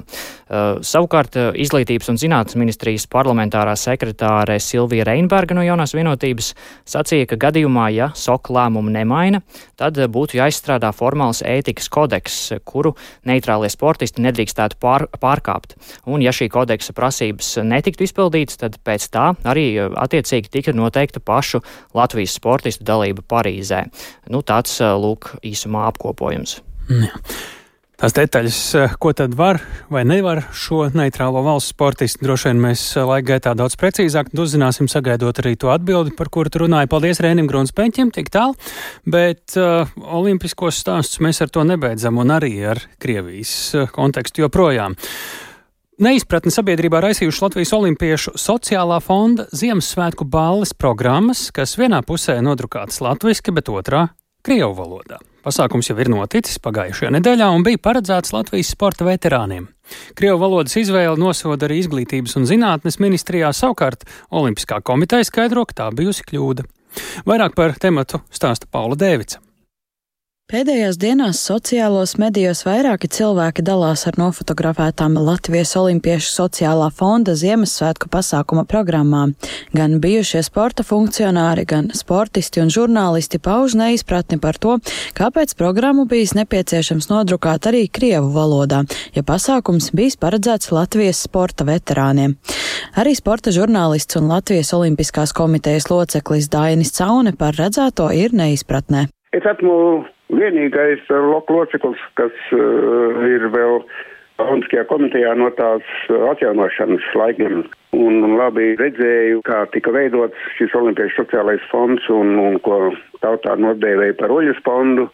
Uh, 0.53 0.79
savukārt 0.86 1.36
uh, 1.39 1.49
Izglītības 1.58 2.12
un 2.12 2.19
zinātnes 2.21 2.58
ministrijas 2.60 3.08
parlamentārā 3.10 3.73
sekretāre 3.79 4.60
Silvija 4.62 5.08
Reinberga 5.08 5.56
no 5.58 5.63
jaunās 5.65 5.95
vienotības 5.95 6.51
sacīja, 6.89 7.32
ka 7.32 7.39
gadījumā, 7.47 7.88
ja 7.95 8.12
SOK 8.13 8.51
lēmumu 8.53 8.93
nemaina, 8.93 9.41
tad 9.79 9.97
uh, 9.97 10.06
būtu 10.12 10.38
jāizstrādā 10.38 10.91
formāls 10.93 11.41
ētikas 11.47 11.89
kodeks, 11.93 12.38
kuru 12.69 12.93
neitrālie 13.25 13.71
sportisti 13.73 14.21
nedrīkstētu 14.27 14.77
pār, 14.84 15.08
pārkāpt. 15.17 15.73
Un 16.06 16.21
ja 16.21 16.36
šī 16.36 16.51
kodeksa 16.53 16.93
prasības 16.93 17.56
netiktu 17.65 18.06
izpildītas, 18.06 18.62
tad 18.62 18.77
pēc 18.86 19.10
tā 19.15 19.32
arī 19.49 19.65
uh, 19.79 19.89
attiecīgi 20.06 20.53
tika 20.53 20.75
noteikta 20.77 21.23
pašu 21.34 21.63
Latvijas 21.98 22.38
sportistu 22.38 22.86
dalību 22.88 23.26
Parīzē. 23.26 23.84
Nu, 24.30 24.46
tāds 24.46 24.78
lūk 24.80 25.34
īsumā 25.41 25.89
apkopojums. 25.89 26.62
Jā. 26.93 27.12
Tās 28.04 28.12
detaļas, 28.17 28.58
ko 29.00 29.13
tad 29.15 29.36
var 29.38 29.62
vai 29.93 30.02
nevar 30.04 30.41
šo 30.58 30.82
neitrālo 30.91 31.39
valsts 31.46 31.72
sportistu, 31.72 32.26
droši 32.26 32.50
vien 32.50 32.60
mēs 32.65 32.82
laika 32.98 33.30
gaitā 33.30 33.54
daudz 33.56 33.78
precīzāk 33.80 34.34
uzzināsim, 34.34 34.89
sagaidot 34.91 35.39
arī 35.39 35.54
to 35.62 35.69
atbildi, 35.72 36.12
par 36.17 36.28
kuru 36.34 36.52
tu 36.52 36.65
runāji. 36.65 36.89
Paldies 36.91 37.22
Rēnim 37.24 37.48
Grunspēņķim, 37.48 38.12
tik 38.17 38.34
tālu, 38.34 38.58
bet 39.08 39.56
uh, 39.56 39.88
olimpiskos 40.19 40.82
stāstus 40.84 41.24
mēs 41.24 41.39
ar 41.46 41.54
to 41.56 41.63
nebeidzam 41.69 42.19
un 42.19 42.36
arī 42.36 42.52
ar 42.74 42.84
Krievijas 43.00 43.56
kontekstu 43.96 44.43
joprojām. 44.43 45.00
Neizpratni 46.01 46.49
sabiedrībā 46.49 47.03
raisījuši 47.03 47.41
Latvijas 47.43 47.71
Olimpiešu 47.77 48.32
sociālā 48.41 48.95
fonda 49.03 49.43
Ziemassvētku 49.53 50.25
balles 50.25 50.71
programmas, 50.73 51.51
kas 51.53 51.75
vienā 51.77 51.99
pusē 52.01 52.39
nodrukātas 52.41 52.97
latviešu, 53.06 53.53
bet 53.53 53.69
otrā- 53.69 54.08
krievu 54.45 54.73
valodā. 54.73 55.19
Pasākums 55.45 55.89
jau 55.89 55.99
ir 55.99 56.10
noticis 56.10 56.58
pagājušajā 56.58 57.12
nedēļā 57.13 57.51
un 57.53 57.63
bija 57.63 57.77
paredzēts 57.77 58.34
Latvijas 58.34 58.73
sporta 58.73 59.06
veterāniem. 59.06 59.67
Krievu 60.15 60.39
valodas 60.39 60.73
izvēle 60.73 61.15
nosoda 61.15 61.67
arī 61.67 61.77
Izglītības 61.84 62.38
un 62.38 62.45
zinātnes 62.49 62.97
ministrijā, 62.97 63.53
savukārt 63.53 64.01
Olimpiskā 64.32 64.82
komiteja 64.82 65.23
skaidro, 65.23 65.63
ka 65.65 65.73
tā 65.73 65.91
bijusi 65.93 66.23
kļūda. 66.25 66.65
Vairāk 67.27 67.53
par 67.53 67.75
tematu 67.77 68.23
stāsta 68.32 68.65
Paula 68.65 68.95
Dēvica. 68.95 69.42
Pēdējās 70.51 70.97
dienās 70.99 71.39
sociālos 71.39 72.17
medijos 72.19 72.65
vairāki 72.67 73.08
cilvēki 73.08 73.63
dalās 73.63 74.01
ar 74.10 74.17
nofotografētām 74.19 75.15
Latvijas 75.15 75.71
Olimpiešu 75.79 76.27
sociālā 76.34 76.89
fonda 76.91 77.32
Ziemassvētku 77.39 78.10
pasākuma 78.12 78.65
programmām. 78.67 79.32
Gan 79.71 79.95
bijušie 80.03 80.41
sporta 80.43 80.84
funkcionāri, 80.84 81.63
gan 81.63 81.88
sportisti 81.95 82.60
un 82.60 82.67
žurnālisti 82.75 83.39
pauž 83.39 83.77
neizpratni 83.79 84.36
par 84.43 84.60
to, 84.60 84.75
kāpēc 85.15 85.56
programmu 85.56 86.03
bijis 86.12 86.36
nepieciešams 86.36 87.08
nodrukāt 87.08 87.71
arī 87.71 87.88
Krievu 87.88 88.34
valodā, 88.36 88.84
ja 89.15 89.23
pasākums 89.23 89.93
bijis 89.95 90.19
paredzēts 90.19 90.73
Latvijas 90.75 91.23
sporta 91.23 91.63
veterāniem. 91.71 92.36
Arī 92.99 93.15
sporta 93.15 93.56
žurnālists 93.56 94.19
un 94.19 94.27
Latvijas 94.27 94.75
Olimpiskās 94.75 95.32
komitejas 95.32 95.88
loceklis 95.88 96.51
Dainis 96.51 96.91
Caune 96.99 97.32
par 97.32 97.56
redzēto 97.56 98.12
ir 98.12 98.36
neizpratnē. 98.36 99.08
Es 99.34 99.47
esmu 99.49 100.03
vienīgais 100.39 101.06
loku 101.10 101.60
loceklis, 101.60 102.02
kas 102.19 102.34
uh, 102.56 103.24
ir 103.30 103.48
vēl 103.54 103.84
Olimpiskajā 104.41 104.88
komitejā 104.89 105.36
no 105.38 105.52
tās 105.54 105.86
atjaunošanas 106.10 107.06
laikiem. 107.19 107.60
Un 107.93 108.34
labi 108.39 108.72
redzēju, 108.80 109.43
kā 109.46 109.60
tika 109.76 109.93
veidots 109.93 110.48
šis 110.58 110.74
Olimpiešu 110.80 111.22
sociālais 111.22 111.62
fonds 111.69 112.08
un, 112.10 112.34
un 112.41 112.58
ko 112.65 112.80
tautā 113.22 113.54
nodēvēja 113.62 114.17
par 114.17 114.34
oļas 114.34 114.58
fondu. 114.65 115.06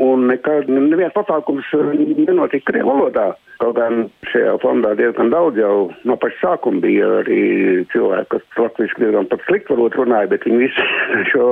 Un 0.00 0.24
nekad 0.30 0.70
neviens 0.72 1.12
pasākums 1.12 1.68
nenotika 1.92 2.72
krievu 2.72 2.94
valodā. 2.94 3.34
Kaut 3.62 3.76
gan 3.78 4.08
šajā 4.26 4.56
fondā 4.62 4.96
diezgan 4.98 5.30
daudz 5.30 5.60
jau 5.60 5.74
no 6.08 6.16
paša 6.18 6.40
sākuma 6.40 6.82
bija 6.82 7.08
arī 7.20 7.42
cilvēki, 7.92 8.28
kas 8.34 8.58
latviešu 8.58 8.98
diezgan 9.04 9.28
pat 9.30 9.44
slikti 9.46 9.70
varbūt 9.70 9.98
runāja, 10.00 10.30
bet 10.32 10.46
viņi 10.48 10.58
visi 10.64 10.86
šo 11.32 11.46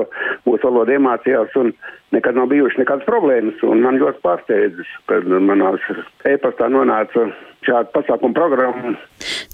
mūsu 0.49 0.67
valodu 0.67 0.97
iemācījās 0.97 1.55
un 1.63 1.71
nekad 2.17 2.35
nav 2.35 2.51
bijuši 2.51 2.83
nekādas 2.83 3.07
problēmas. 3.07 3.63
Un 3.63 3.85
man 3.87 4.01
ļoti 4.03 4.25
pārsteidzis, 4.27 4.91
kad 5.11 5.31
manās 5.31 5.87
e-pastā 6.27 6.67
nonāca 6.73 7.29
šāda 7.67 7.93
pasākuma 7.95 8.35
programma. 8.35 8.97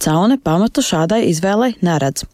Caune 0.03 0.37
pamatu 0.43 0.83
šādai 0.85 1.25
izvēlei 1.31 1.73
neredz. 1.85 2.25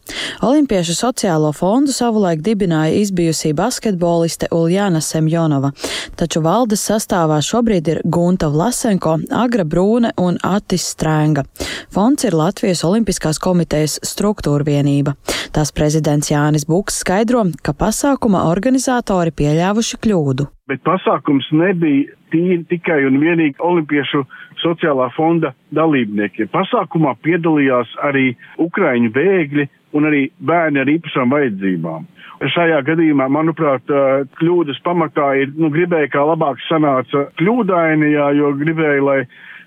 Olimpiešu 0.45 0.93
sociālo 0.97 1.49
fondu 1.55 1.93
savulaik 1.95 2.43
dibināja 2.45 2.93
izbijusī 3.01 3.53
basketboliste 3.57 4.49
Uljāna 4.53 5.01
Semjonova, 5.01 5.71
taču 6.19 6.43
valdes 6.45 6.83
sastāvā 6.89 7.39
šobrīd 7.41 7.89
ir 7.89 8.01
Gunta 8.05 8.51
Vlasenko, 8.53 9.17
Agra 9.43 9.65
Brūne 9.65 10.12
un 10.21 10.37
Atis 10.43 10.85
Strēnga. 10.93 11.45
Fonds 11.93 12.25
ir 12.27 12.37
Latvijas 12.37 12.83
Olimpiskās 12.87 13.39
komitejas 13.41 13.99
struktūra 14.05 14.65
vienība. 14.67 15.15
Tās 15.53 15.73
prezidents 15.75 16.31
Jānis 16.31 16.67
Buks 16.69 17.01
skaidro, 17.03 17.45
ka 17.61 17.75
pasākuma 17.77 18.47
organizatori 18.49 19.33
pieļāvuši 19.35 20.01
kļūdu. 20.03 20.49
Bet 20.71 20.81
pasākums 20.87 21.49
nebija 21.51 22.15
tīri 22.33 22.63
tikai 22.69 23.03
un 23.05 23.19
vienīgi 23.21 23.59
Olimpiešu 23.61 24.23
sociālā 24.63 25.09
fonda 25.17 25.53
dalībniekiem. 25.75 26.49
Pasākumā 26.53 27.17
piedalījās 27.25 27.91
arī 28.07 28.31
Ukraiņu 28.63 29.11
bēgļi 29.13 29.67
un 29.93 30.09
arī 30.09 30.23
bērni 30.41 30.81
ar 30.81 30.89
īpašām 30.89 31.33
vajadzībām. 31.33 32.07
Šajā 32.53 32.81
gadījumā, 32.87 33.29
manuprāt, 33.31 33.91
kļūdas 34.39 34.81
pamatā 34.83 35.29
ir, 35.43 35.53
nu, 35.55 35.69
gribēja, 35.71 36.09
kā 36.11 36.23
labāk 36.27 36.59
sanāca 36.67 37.27
kļūdainajā, 37.39 38.31
jo 38.39 38.51
gribēja, 38.59 39.03
lai 39.05 39.19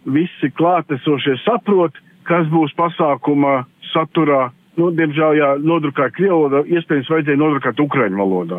visi 0.06 0.50
klātesošie 0.58 1.36
saprot, 1.44 1.94
kas 2.26 2.46
būs 2.52 2.74
pasākuma 2.78 3.64
saturā 3.92 4.50
Nu, 4.76 4.90
diemžēl, 4.92 5.36
ja 5.38 5.46
nodrukāja 5.56 6.12
krievu 6.12 6.36
valodā, 6.42 6.60
iespējams, 6.68 7.08
vajadzēja 7.08 7.40
nodrukāt 7.40 7.78
ukraiņu 7.80 8.18
valodā. 8.20 8.58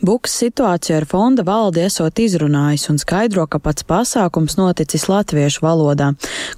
Buks 0.00 0.38
situāciju 0.40 0.94
ar 0.96 1.06
fonda 1.10 1.44
valdi 1.44 1.82
esot 1.84 2.22
izrunājis 2.24 2.86
un 2.88 3.00
skaidro, 3.02 3.44
ka 3.44 3.60
pats 3.60 3.84
pasākums 3.84 4.56
noticis 4.56 5.04
latviešu 5.10 5.60
valodā. 5.66 6.14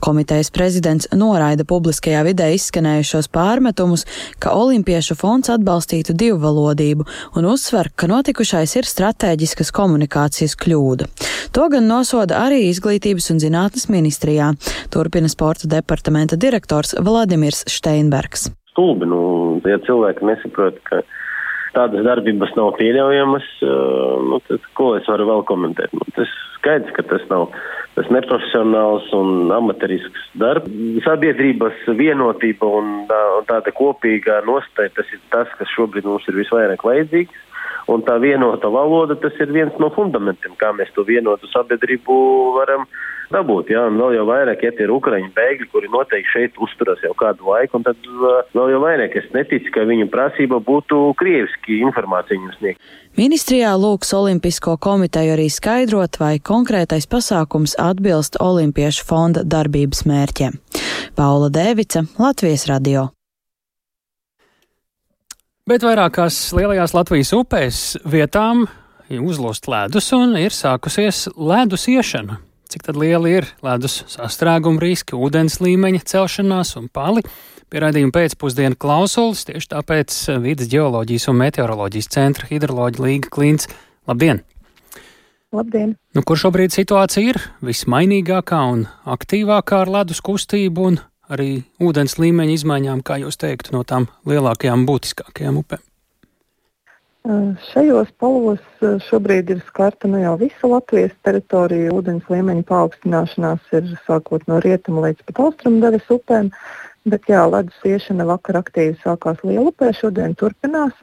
Komitejas 0.07 0.53
prezidents 0.55 1.11
noraida 1.19 1.67
publiskajā 1.67 2.23
vidē 2.29 2.53
izskanējušos 2.55 3.31
pārmetumus, 3.35 4.07
ka 4.39 4.55
Olimpiešu 4.55 5.19
fonds 5.19 5.51
atbalstītu 5.51 6.15
divu 6.15 6.39
valodību 6.47 7.09
un 7.35 7.51
uzsver, 7.51 7.91
ka 7.99 8.07
notikušais 8.07 8.79
ir 8.79 8.87
strateģiskas 8.87 9.75
komunikācijas 9.75 10.55
kļūda. 10.63 11.11
To 11.59 11.69
gan 11.75 11.91
nosoda 11.91 12.39
arī 12.47 12.69
Izglītības 12.71 13.33
un 13.35 13.43
zinātnes 13.43 13.91
ministrijā, 13.91 14.55
turpina 14.95 15.27
sporta 15.27 15.67
departamenta 15.67 16.39
direktors 16.39 16.95
Vladimirs 17.03 17.67
Steinbergs 17.67 18.53
stulbi. 18.73 19.09
Nu, 19.09 19.23
ja 19.69 19.79
cilvēki 19.87 20.27
nesaprot, 20.27 20.81
ka 20.89 21.03
tādas 21.77 22.05
darbības 22.05 22.57
nav 22.59 22.75
pieļaujamas, 22.81 23.47
nu, 24.29 24.41
tad 24.49 24.73
ko 24.79 24.95
es 24.99 25.09
varu 25.09 25.29
vēl 25.31 25.47
komentēt? 25.49 25.95
Nu, 25.97 26.09
tas 26.17 26.33
skaidrs, 26.59 26.93
ka 26.97 27.07
tas 27.15 27.25
nav 27.31 27.51
tas 27.93 28.09
neprofesionāls 28.09 29.11
un 29.17 29.53
amaterisks 29.53 30.29
darbs. 30.41 30.73
Sabiedrības 31.05 31.85
vienotība 31.99 32.69
un, 32.81 32.93
un 33.09 33.49
tāda 33.49 33.73
kopīgā 33.77 34.41
nostāja, 34.49 34.95
tas 34.97 35.11
ir 35.13 35.21
tas, 35.35 35.51
kas 35.59 35.73
šobrīd 35.77 36.09
mums 36.09 36.29
ir 36.31 36.39
visvairāk 36.41 36.85
vajadzīgs. 36.89 37.49
Un 37.93 38.05
tā 38.07 38.15
vienota 38.23 38.71
valoda, 38.71 39.17
tas 39.19 39.35
ir 39.43 39.51
viens 39.53 39.75
no 39.83 39.91
fundamentiem, 39.93 40.55
kā 40.61 40.71
mēs 40.77 40.93
to 40.95 41.03
vienotu 41.05 41.51
sabiedrību 41.51 42.15
varam 42.55 42.87
dabūt. 43.35 43.71
Jā, 43.73 43.87
un 43.91 43.99
vēl 44.01 44.17
jau 44.19 44.27
vairāk, 44.29 44.65
ja 44.65 44.73
tie 44.77 44.85
ir 44.87 44.93
ukraiņu 44.95 45.31
bēgļi, 45.37 45.69
kuri 45.73 45.91
noteikti 45.93 46.33
šeit 46.33 46.59
uzturas 46.63 47.01
jau 47.05 47.13
kādu 47.19 47.49
laiku, 47.49 47.79
un 47.79 47.87
tad 47.87 48.11
uh, 48.11 48.43
vēl 48.55 48.75
jau 48.75 48.83
vairāk 48.85 49.17
es 49.21 49.31
neticu, 49.35 49.73
ka 49.75 49.87
viņu 49.89 50.09
prasība 50.13 50.61
būtu 50.65 51.01
krieviski 51.21 51.81
informāciju 51.87 52.39
viņam 52.43 52.59
sniegt. 52.59 52.93
Ministrijā 53.19 53.73
lūgs 53.77 54.13
Olimpisko 54.17 54.77
komiteju 54.81 55.35
arī 55.35 55.49
skaidrot, 55.53 56.21
vai 56.21 56.37
konkrētais 56.41 57.09
pasākums 57.11 57.75
atbilst 57.81 58.39
Olimpiešu 58.41 59.09
fonda 59.09 59.43
darbības 59.45 60.07
mērķiem. 60.09 60.61
Paula 61.19 61.51
Dēvica, 61.53 62.07
Latvijas 62.21 62.69
radio. 62.71 63.11
Bet 65.69 65.85
vairākās 65.87 66.49
lielajās 66.57 66.95
Latvijas 66.97 67.35
upēs 67.37 67.83
vietām 68.09 68.65
uzlost 69.21 69.69
ledus 69.69 70.09
un 70.17 70.35
ir 70.41 70.55
sākusies 70.55 71.29
ledus 71.37 71.87
iešana. 71.93 72.41
Cik 72.73 72.87
liela 72.97 73.29
ir 73.29 73.45
ledus 73.61 73.99
sastrēguma 74.09 74.81
riski, 74.81 75.13
ūdens 75.13 75.59
līmeņa 75.61 76.07
celšanās 76.09 76.71
un 76.81 76.87
pali? 76.89 77.21
Pierādījuma 77.69 78.15
pēcpusdienu 78.15 78.79
klausulis, 78.81 79.43
tieši 79.45 79.69
tāpēc 79.75 80.17
Vides 80.41 80.71
geoloģijas 80.73 81.29
un 81.29 81.37
meteoroloģijas 81.43 82.09
centra 82.17 82.49
hidroloģija 82.49 83.05
Līga 83.05 83.33
Klints. 83.37 83.69
Labdien! 84.09 84.41
Labdien! 85.53 85.99
Nu, 86.17 86.25
kur 86.25 86.41
šobrīd 86.41 86.73
situācija 86.73 87.35
ir 87.35 87.43
vismainīgākā 87.61 88.65
un 88.73 88.87
aktīvākā 89.05 89.85
ar 89.85 89.93
ledus 89.99 90.25
kustību 90.25 90.89
un 90.95 91.01
arī 91.29 91.67
ūdens 91.77 92.17
līmeņa 92.17 92.57
izmaiņām, 92.57 93.05
kā 93.05 93.21
jūs 93.21 93.37
teiktu, 93.37 93.77
no 93.77 93.85
tām 93.85 94.09
lielākajām, 94.25 94.89
būtiskākajām 94.89 95.61
upēm? 95.61 95.85
Šajos 97.23 98.09
polos 98.19 98.63
šobrīd 99.07 99.53
ir 99.55 99.61
skarta 99.69 100.09
nu 100.11 100.19
jau 100.19 100.33
visa 100.41 100.67
Latvijas 100.67 101.13
teritorija. 101.23 101.93
Ūdens 101.95 102.27
līmeņa 102.33 102.65
paaugstināšanās 102.67 103.69
ir 103.79 103.93
sākot 104.09 104.43
no 104.51 104.59
rietumu 104.65 105.05
līdz 105.05 105.23
pat 105.29 105.41
austrumu 105.45 105.79
daļas 105.85 106.11
upēm. 106.17 106.51
Bet 107.07 107.31
jā, 107.31 107.45
ledus 107.51 107.79
iešana 107.87 108.27
vakar 108.27 108.59
aktīvi 108.63 108.99
sākās 109.05 109.41
Lielupē, 109.47 109.93
šodien 109.95 110.35
turpinās. 110.39 110.95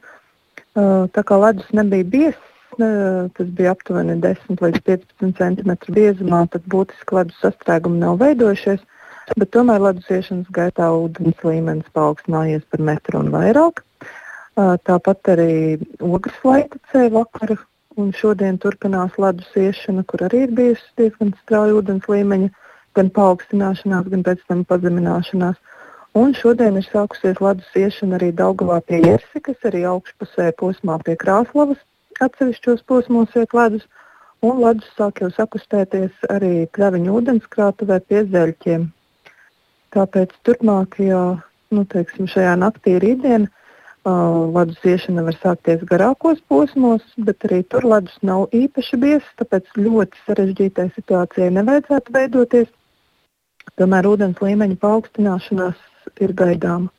Tā 0.75 1.23
kā 1.27 1.39
ledus 1.39 1.71
nebija 1.75 2.07
biezs, 2.11 2.45
tas 2.75 3.49
bija 3.55 3.73
aptuveni 3.75 4.19
10 4.23 4.63
līdz 4.63 4.83
15 4.91 5.39
cm 5.39 5.95
biezumā, 5.95 6.45
tad 6.51 6.67
būtiski 6.71 7.19
ledus 7.19 7.39
sastrēgumi 7.43 8.03
nav 8.03 8.19
veidojušies 8.23 8.83
bet 9.37 9.51
tomēr 9.53 9.81
ledusiešanas 9.83 10.49
gaitā 10.55 10.87
ūdens 10.95 11.43
līmenis 11.45 11.89
paaugstinājies 11.93 12.65
par 12.71 12.81
metru 12.81 13.21
un 13.21 13.29
vairāk. 13.33 13.83
Tāpat 14.57 15.29
arī 15.35 15.51
ogres 16.03 16.39
laitacē 16.43 17.09
vakar 17.13 17.53
un 17.99 18.11
šodien 18.15 18.57
turpinās 18.59 19.17
ledus 19.19 19.49
iešana, 19.55 20.03
kur 20.07 20.23
arī 20.27 20.45
ir 20.47 20.55
bijusi 20.55 20.87
diezgan 20.99 21.33
strauja 21.43 21.77
ūdens 21.79 22.07
līmeņa 22.09 22.49
gan 22.97 23.11
paaugstināšanās, 23.15 24.09
gan 24.13 24.23
pēc 24.25 24.41
tam 24.47 24.63
pazemināšanās. 24.67 25.59
Un 26.17 26.33
šodien 26.33 26.79
ir 26.79 26.87
sākusies 26.87 27.39
ledus 27.43 27.69
iešana 27.77 28.17
arī 28.17 28.31
Daugavā 28.35 28.79
pie 28.81 28.99
Jersikas, 29.05 29.59
arī 29.69 29.85
augšpusē 29.91 30.49
posmā 30.59 30.97
pie 31.05 31.15
Krāslavas. 31.19 31.79
Atsevišķos 32.19 32.81
posmos 32.89 33.35
iet 33.39 33.53
ledus, 33.55 33.85
un 34.43 34.59
ledus 34.63 34.89
sāk 34.97 35.21
jau 35.23 35.29
sakustēties 35.35 36.25
arī 36.33 36.65
Kļaviņu 36.75 37.13
ūdenskrātuvē 37.19 38.01
pie 38.09 38.25
Zeļķiem. 38.33 38.89
Tāpēc 39.95 40.33
turpmākajā, 40.45 41.23
nu, 41.75 41.85
teiksim, 41.93 42.27
šajā 42.29 42.57
naktī 42.59 42.97
rītdien 43.01 43.47
uh, 43.47 43.58
ledus 44.55 44.83
iešana 44.85 45.23
var 45.27 45.37
sākties 45.41 45.85
garākos 45.89 46.41
posmos, 46.51 47.05
bet 47.17 47.45
arī 47.47 47.61
tur 47.71 47.87
ledus 47.87 48.15
nav 48.25 48.47
īpaši 48.55 48.99
biezs, 49.01 49.31
tāpēc 49.41 49.71
ļoti 49.79 50.23
sarežģītai 50.27 50.87
situācijai 50.97 51.49
nevajadzētu 51.57 52.15
veidoties. 52.17 52.69
Tomēr 53.79 54.09
ūdens 54.09 54.41
līmeņa 54.43 54.79
paaugstināšanās 54.81 55.83
ir 56.25 56.33
gaidāma. 56.33 56.91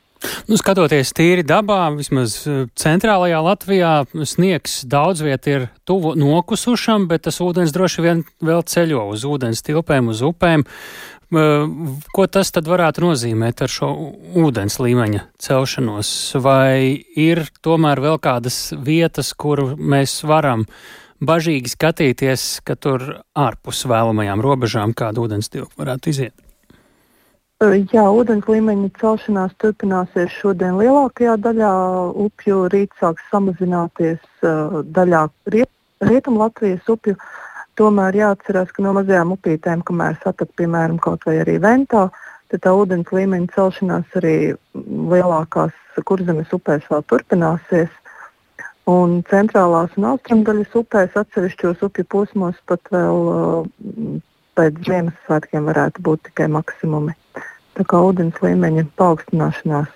Nu, 0.49 0.57
skatoties 0.59 1.13
tīri 1.17 1.45
dabā, 1.47 1.87
vismaz 1.97 2.41
centrālajā 2.77 3.39
Latvijā, 3.45 3.93
sniegs 4.27 4.81
daudz 4.89 5.23
viet 5.25 5.47
ir 5.49 5.69
tuvu 5.87 6.13
nokusušam, 6.19 7.07
bet 7.09 7.25
tas 7.25 7.41
ūdens 7.41 7.73
droši 7.73 8.05
vien 8.05 8.21
vēl 8.43 8.61
ceļo 8.67 9.07
uz 9.15 9.25
ūdens 9.25 9.63
tilpēm, 9.65 10.11
uz 10.13 10.21
upēm. 10.25 10.65
Ko 11.31 12.25
tas 12.27 12.51
tad 12.51 12.67
varētu 12.67 13.05
nozīmēt 13.05 13.63
ar 13.63 13.71
šo 13.71 13.89
ūdens 14.43 14.75
līmeņa 14.83 15.23
celšanos? 15.39 16.11
Vai 16.43 16.99
ir 17.15 17.45
tomēr 17.63 18.03
vēl 18.03 18.19
kādas 18.21 18.73
vietas, 18.75 19.31
kur 19.31 19.63
mēs 19.79 20.19
varam 20.27 20.67
bažīgi 21.23 21.71
skatīties, 21.71 22.47
ka 22.67 22.75
tur 22.75 23.23
ārpus 23.37 23.85
vēlamajām 23.87 24.43
robežām 24.43 24.97
kāda 24.97 25.23
ūdens 25.23 25.53
tilpa 25.53 25.85
varētu 25.85 26.11
iziet? 26.11 26.50
Jā, 27.61 28.07
ūdens 28.09 28.47
līmeņa 28.49 28.89
celšanās 28.97 29.51
turpināsies 29.61 30.33
šodien 30.33 30.79
lielākajā 30.81 31.35
daļā 31.43 31.73
upju, 32.23 32.63
rīt 32.73 32.89
sāks 32.97 33.21
samazināties 33.29 34.23
daļā 34.41 35.27
riet, 35.53 35.69
rietum 36.01 36.39
Latvijas 36.41 36.89
upju. 36.89 37.13
Uh, 37.13 37.51
Tomēr 37.79 38.17
jāatcerās, 38.19 38.71
ka 38.75 38.83
no 38.83 38.91
mazajām 38.97 39.31
upītēm, 39.37 39.83
kamēr 39.87 40.17
satak, 40.21 40.51
piemēram, 40.59 40.99
kaut 41.01 41.23
vai 41.27 41.37
arī 41.41 41.55
ventā, 41.63 42.09
tad 42.51 42.63
tā 42.65 42.73
ūdens 42.75 43.09
līmeņa 43.15 43.53
celšanās 43.55 44.17
arī 44.19 44.35
lielākās 45.13 46.01
kurzemes 46.05 46.51
upēs 46.57 46.85
vēl 46.91 47.05
turpināsies. 47.07 47.93
Un 48.91 49.21
centrālās 49.29 49.93
un 49.97 50.09
austrumdaļas 50.11 50.75
upēs 50.81 51.15
atsevišķos 51.21 51.85
upju 51.87 52.05
posmos 52.11 52.59
pat 52.67 52.91
vēl 52.91 53.31
uh, 53.31 54.19
pēc 54.59 54.81
Ziemassvētkiem 54.89 55.69
varētu 55.71 56.03
būt 56.03 56.27
tikai 56.27 56.49
maksimumi. 56.51 57.15
Tā 57.77 57.87
kā 57.87 58.01
ūdens 58.03 58.39
līmeņa 58.43 58.89
paaugstināšanās 58.99 59.89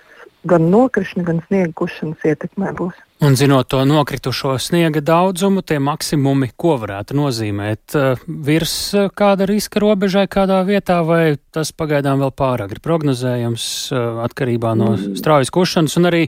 gan 0.46 0.70
nokrišņa, 0.70 1.24
gan 1.26 1.42
sniega 1.48 1.74
kušanas 1.82 2.26
ietekmē 2.30 2.72
būs. 2.78 2.98
Un 3.26 3.38
zinot 3.40 3.70
to 3.72 3.80
nokritušo 3.88 4.58
sniega 4.60 5.00
daudzumu, 5.02 5.64
tie 5.66 5.78
maksimumi, 5.80 6.50
ko 6.60 6.76
varētu 6.82 7.16
nozīmēt, 7.18 7.96
eh, 7.96 8.26
virs 8.28 8.76
eh, 8.94 9.08
kāda 9.10 9.48
riska 9.50 9.80
robežai 9.82 10.28
kādā 10.28 10.60
vietā, 10.68 11.00
vai 11.08 11.38
tas 11.56 11.72
pagaidām 11.72 12.20
vēl 12.22 12.34
pāragri 12.36 12.84
prognozējams 12.84 13.68
eh, 13.92 14.04
atkarībā 14.28 14.76
no 14.76 14.92
mm. 14.94 15.16
straujas 15.22 15.54
kušanas, 15.56 15.96
un 15.98 16.12
arī 16.12 16.26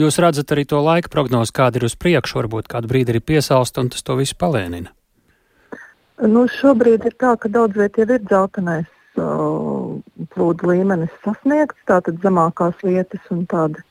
jūs 0.00 0.18
redzat 0.24 0.56
arī 0.56 0.64
to 0.66 0.80
laika 0.82 1.12
prognozi, 1.12 1.54
kāda 1.54 1.78
ir 1.78 1.86
uz 1.90 1.94
priekšu, 2.00 2.40
varbūt 2.40 2.72
kādu 2.72 2.90
brīdi 2.90 3.14
ir 3.14 3.20
piesalst, 3.20 3.78
un 3.78 3.92
tas 3.92 4.02
to 4.02 4.16
visu 4.18 4.38
palēnina. 4.40 4.90
Nu, 6.22 6.46
šobrīd 6.48 7.04
ir 7.06 7.14
tā, 7.18 7.36
ka 7.36 7.50
daudz 7.50 7.76
viet 7.76 7.98
jau 7.98 8.06
ir 8.06 8.20
dzeltenais 8.22 8.86
uh, 9.18 9.71
plūdu 10.34 10.72
līmenis 10.72 11.12
sasniegts, 11.24 11.80
tātad 11.88 12.18
zemākās 12.24 12.78
vietas 12.84 13.30
un 13.34 13.44
tādi, 13.50 13.82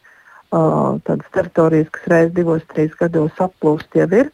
uh, 0.52 1.00
tādas 1.08 1.32
teritorijas, 1.36 1.90
kas 1.96 2.12
reiz 2.14 2.32
divos, 2.36 2.64
trīs 2.74 2.94
gados 3.00 3.42
aplūst, 3.44 3.90
jau 3.98 4.08
ir 4.20 4.32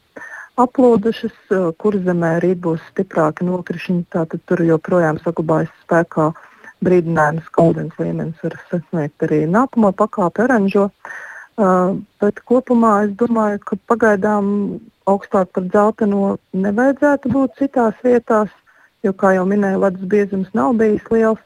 aplūdušas, 0.58 1.38
uh, 1.54 1.70
kur 1.82 1.98
zemē 2.08 2.38
rīt 2.44 2.62
būs 2.66 2.84
stiprāki 2.92 3.48
nokrišņi, 3.48 4.04
tātad 4.16 4.44
tur 4.50 4.64
joprojām 4.66 5.22
saglabājas 5.24 5.74
spēkā 5.86 6.32
brīdinājums, 6.86 7.48
ka 7.54 7.70
ūdens 7.72 7.98
līmenis 8.02 8.44
var 8.46 8.60
sasniegt 8.70 9.26
arī 9.26 9.46
nākamo 9.50 9.94
pakāpi 9.98 10.46
oranžo. 10.46 10.92
Uh, 11.58 11.98
bet 12.22 12.44
kopumā 12.46 13.08
es 13.08 13.18
domāju, 13.18 13.64
ka 13.66 13.80
pagaidām 13.90 14.48
augstāk 15.10 15.50
par 15.56 15.66
dzelteno 15.66 16.36
nevajadzētu 16.54 17.32
būt 17.34 17.58
citās 17.58 17.98
vietās 18.06 18.54
jo, 19.08 19.14
kā 19.14 19.34
jau 19.38 19.46
minēju, 19.50 19.82
ledus 19.84 20.10
biezums 20.12 20.50
nav 20.58 20.76
bijis 20.82 21.06
liels. 21.14 21.44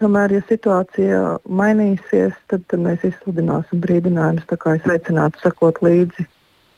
Tomēr, 0.00 0.36
ja 0.36 0.44
situācija 0.48 1.20
mainīsies, 1.48 2.36
tad, 2.50 2.64
tad 2.70 2.82
mēs 2.82 3.04
izsludināsim 3.06 3.82
brīdinājumus. 3.84 4.46
Tā 4.50 4.58
kā 4.60 4.76
es 4.78 4.86
aicinātu 4.90 5.42
sekot 5.42 5.82
līdzi 5.84 6.26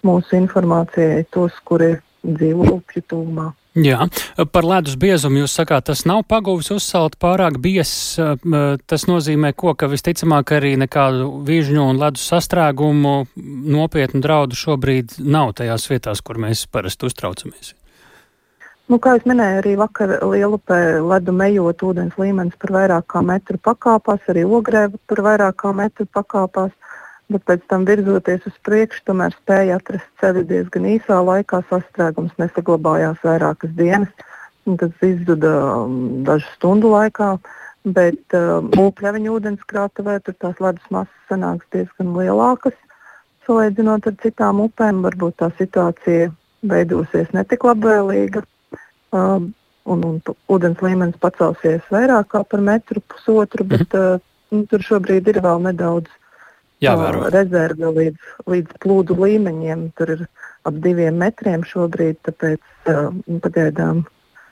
mūsu 0.06 0.36
informācijai 0.38 1.24
tos, 1.34 1.56
kuri 1.68 1.94
dzīvo 2.26 2.76
upju 2.78 3.04
tūmā. 3.12 3.52
Jā, 3.76 4.06
par 4.56 4.64
ledus 4.64 4.96
biezumu 4.96 5.42
jūs 5.42 5.52
sakāt, 5.58 5.84
tas 5.90 6.06
nav 6.08 6.22
pagūvis 6.30 6.70
uzsalt 6.72 7.18
pārāk 7.20 7.58
biezs. 7.60 8.16
Tas 8.88 9.04
nozīmē, 9.08 9.52
ko, 9.52 9.74
ka 9.76 9.90
visticamāk 9.92 10.54
arī 10.56 10.74
nekādu 10.80 11.28
vīžņu 11.44 11.88
un 11.92 12.00
ledus 12.00 12.24
sastrēgumu 12.32 13.16
nopietnu 13.76 14.22
draudu 14.24 14.56
šobrīd 14.56 15.18
nav 15.20 15.52
tajās 15.60 15.90
vietās, 15.92 16.24
kur 16.24 16.40
mēs 16.40 16.64
parasti 16.72 17.10
uztraucamies. 17.10 17.74
Nu, 18.86 19.00
kā 19.02 19.16
jau 19.16 19.26
minēju, 19.26 19.58
arī 19.58 19.72
vakar 19.80 20.12
Lielupē 20.22 20.76
ledu 21.02 21.32
ejot, 21.42 21.82
ūdens 21.82 22.18
līmenis 22.22 22.54
par 22.62 22.72
vairāk 22.76 23.08
kā 23.10 23.22
metru 23.26 23.58
pakāpās, 23.58 24.22
arī 24.30 24.44
ogrē 24.46 24.84
par 25.10 25.22
vairāk 25.26 25.56
kā 25.64 25.72
metru 25.74 26.06
pakāpās. 26.06 26.70
bet 27.28 27.42
pēc 27.42 27.62
tam 27.66 27.84
virzoties 27.84 28.46
uz 28.46 28.54
priekšu, 28.62 29.02
tomēr 29.08 29.34
spēja 29.34 29.80
atrast 29.80 30.06
ceļu 30.22 30.44
diezgan 30.46 30.86
īsā 30.86 31.18
laikā. 31.26 31.64
Sastrēgums 31.66 32.38
nesaglabājās 32.38 33.18
vairākas 33.26 33.74
dienas, 33.74 34.12
tas 34.78 35.02
izzuda 35.02 35.52
um, 35.82 36.22
dažu 36.22 36.46
stundu 36.54 36.94
laikā. 36.94 37.34
Bet 37.86 38.34
mūkļaviņu 38.78 39.34
ūdenskrātuvē 39.40 40.20
tur 40.22 40.38
tās 40.38 40.62
ledus 40.62 40.86
masas 40.90 41.30
sanāks 41.30 41.66
diezgan 41.74 42.14
lielākas. 42.14 42.78
Salīdzinot 43.46 44.06
ar 44.06 44.18
citām 44.22 44.62
upēm, 44.62 45.02
varbūt 45.06 45.42
tā 45.42 45.50
situācija 45.58 46.30
veidosies 46.62 47.34
netik 47.34 47.66
labvēlīga. 47.66 48.46
Uh, 49.14 49.46
un, 49.86 50.02
un 50.04 50.16
ūdens 50.52 50.82
līmenis 50.82 51.18
pacelsies 51.22 51.84
vairāk 51.92 52.34
par 52.50 52.62
metru, 52.64 53.02
pusotru, 53.12 53.66
bet 53.68 53.94
uh, 53.96 54.18
nu, 54.52 54.64
tur 54.70 54.82
šobrīd 54.82 55.30
ir 55.30 55.40
vēl 55.44 55.62
nedaudz 55.68 56.10
uh, 56.10 57.22
rezerve 57.34 57.92
līdz, 58.00 58.34
līdz 58.50 58.82
plūdu 58.82 59.16
līmeņiem. 59.22 59.86
Tur 59.98 60.16
ir 60.16 60.26
ap 60.66 60.82
diviem 60.82 61.18
metriem 61.22 61.64
šobrīd, 61.66 62.20
tāpēc 62.26 62.92
uh, 62.92 63.08
pagaidām. 63.44 64.04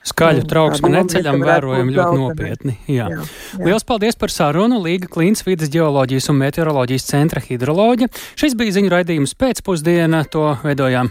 Skaļu 0.05 0.43
trauksmi 0.45 0.91
tāda 0.91 1.01
neceļam, 1.01 1.41
vērojam 1.49 1.91
ļoti 1.97 2.19
nopietni. 2.21 2.75
Jā. 2.93 3.09
Jā, 3.09 3.23
jā. 3.23 3.61
Lielas 3.65 3.87
paldies 3.89 4.19
par 4.21 4.33
sarunu. 4.33 4.83
Līga 4.85 5.09
Klīns, 5.09 5.41
vidas 5.47 5.73
geoloģijas 5.73 6.29
un 6.29 6.43
meteoroloģijas 6.43 7.09
centra 7.09 7.41
hidroloģija. 7.41 8.13
Šis 8.37 8.57
bija 8.61 8.77
ziņu 8.77 8.93
raidījums 8.93 9.33
pēcpusdiena. 9.41 10.27
To 10.37 10.51
veidojām 10.61 11.09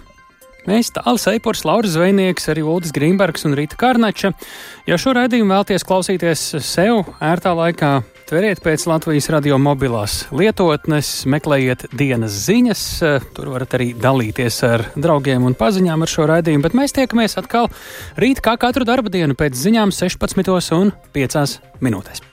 Mēs 0.64 0.94
tālāk 0.96 1.26
Eipors, 1.34 1.66
Lauris 1.68 1.92
Zvejnieks, 1.98 2.46
arī 2.54 2.64
Uldis 2.64 2.94
Grīmbergs 2.96 3.44
un 3.48 3.56
Rīta 3.58 3.76
Karnača. 3.80 4.32
Ja 4.88 4.96
šo 5.02 5.12
raidījumu 5.18 5.52
vēlties 5.52 5.84
klausīties 5.88 6.44
sev 6.64 7.02
ērtā 7.20 7.52
laikā, 7.58 7.92
tveriet 8.30 8.64
pēc 8.64 8.86
Latvijas 8.88 9.28
radio 9.34 9.60
mobilās 9.60 10.22
lietotnes, 10.32 11.26
meklējiet 11.28 11.90
dienas 11.92 12.38
ziņas, 12.48 12.84
tur 13.36 13.52
varat 13.58 13.76
arī 13.76 13.92
dalīties 14.00 14.62
ar 14.70 14.86
draugiem 14.96 15.50
un 15.50 15.58
paziņām 15.60 16.08
ar 16.08 16.14
šo 16.16 16.30
raidījumu, 16.32 16.64
bet 16.64 16.78
mēs 16.80 16.96
tiekamies 16.96 17.36
atkal 17.44 17.68
rīt 18.16 18.40
kā 18.44 18.56
katru 18.62 18.88
darba 18.88 19.12
dienu 19.12 19.36
pēc 19.36 19.60
ziņām 19.66 19.92
16 19.92 20.80
un 20.80 20.96
5 21.12 21.60
minūtēs. 21.84 22.24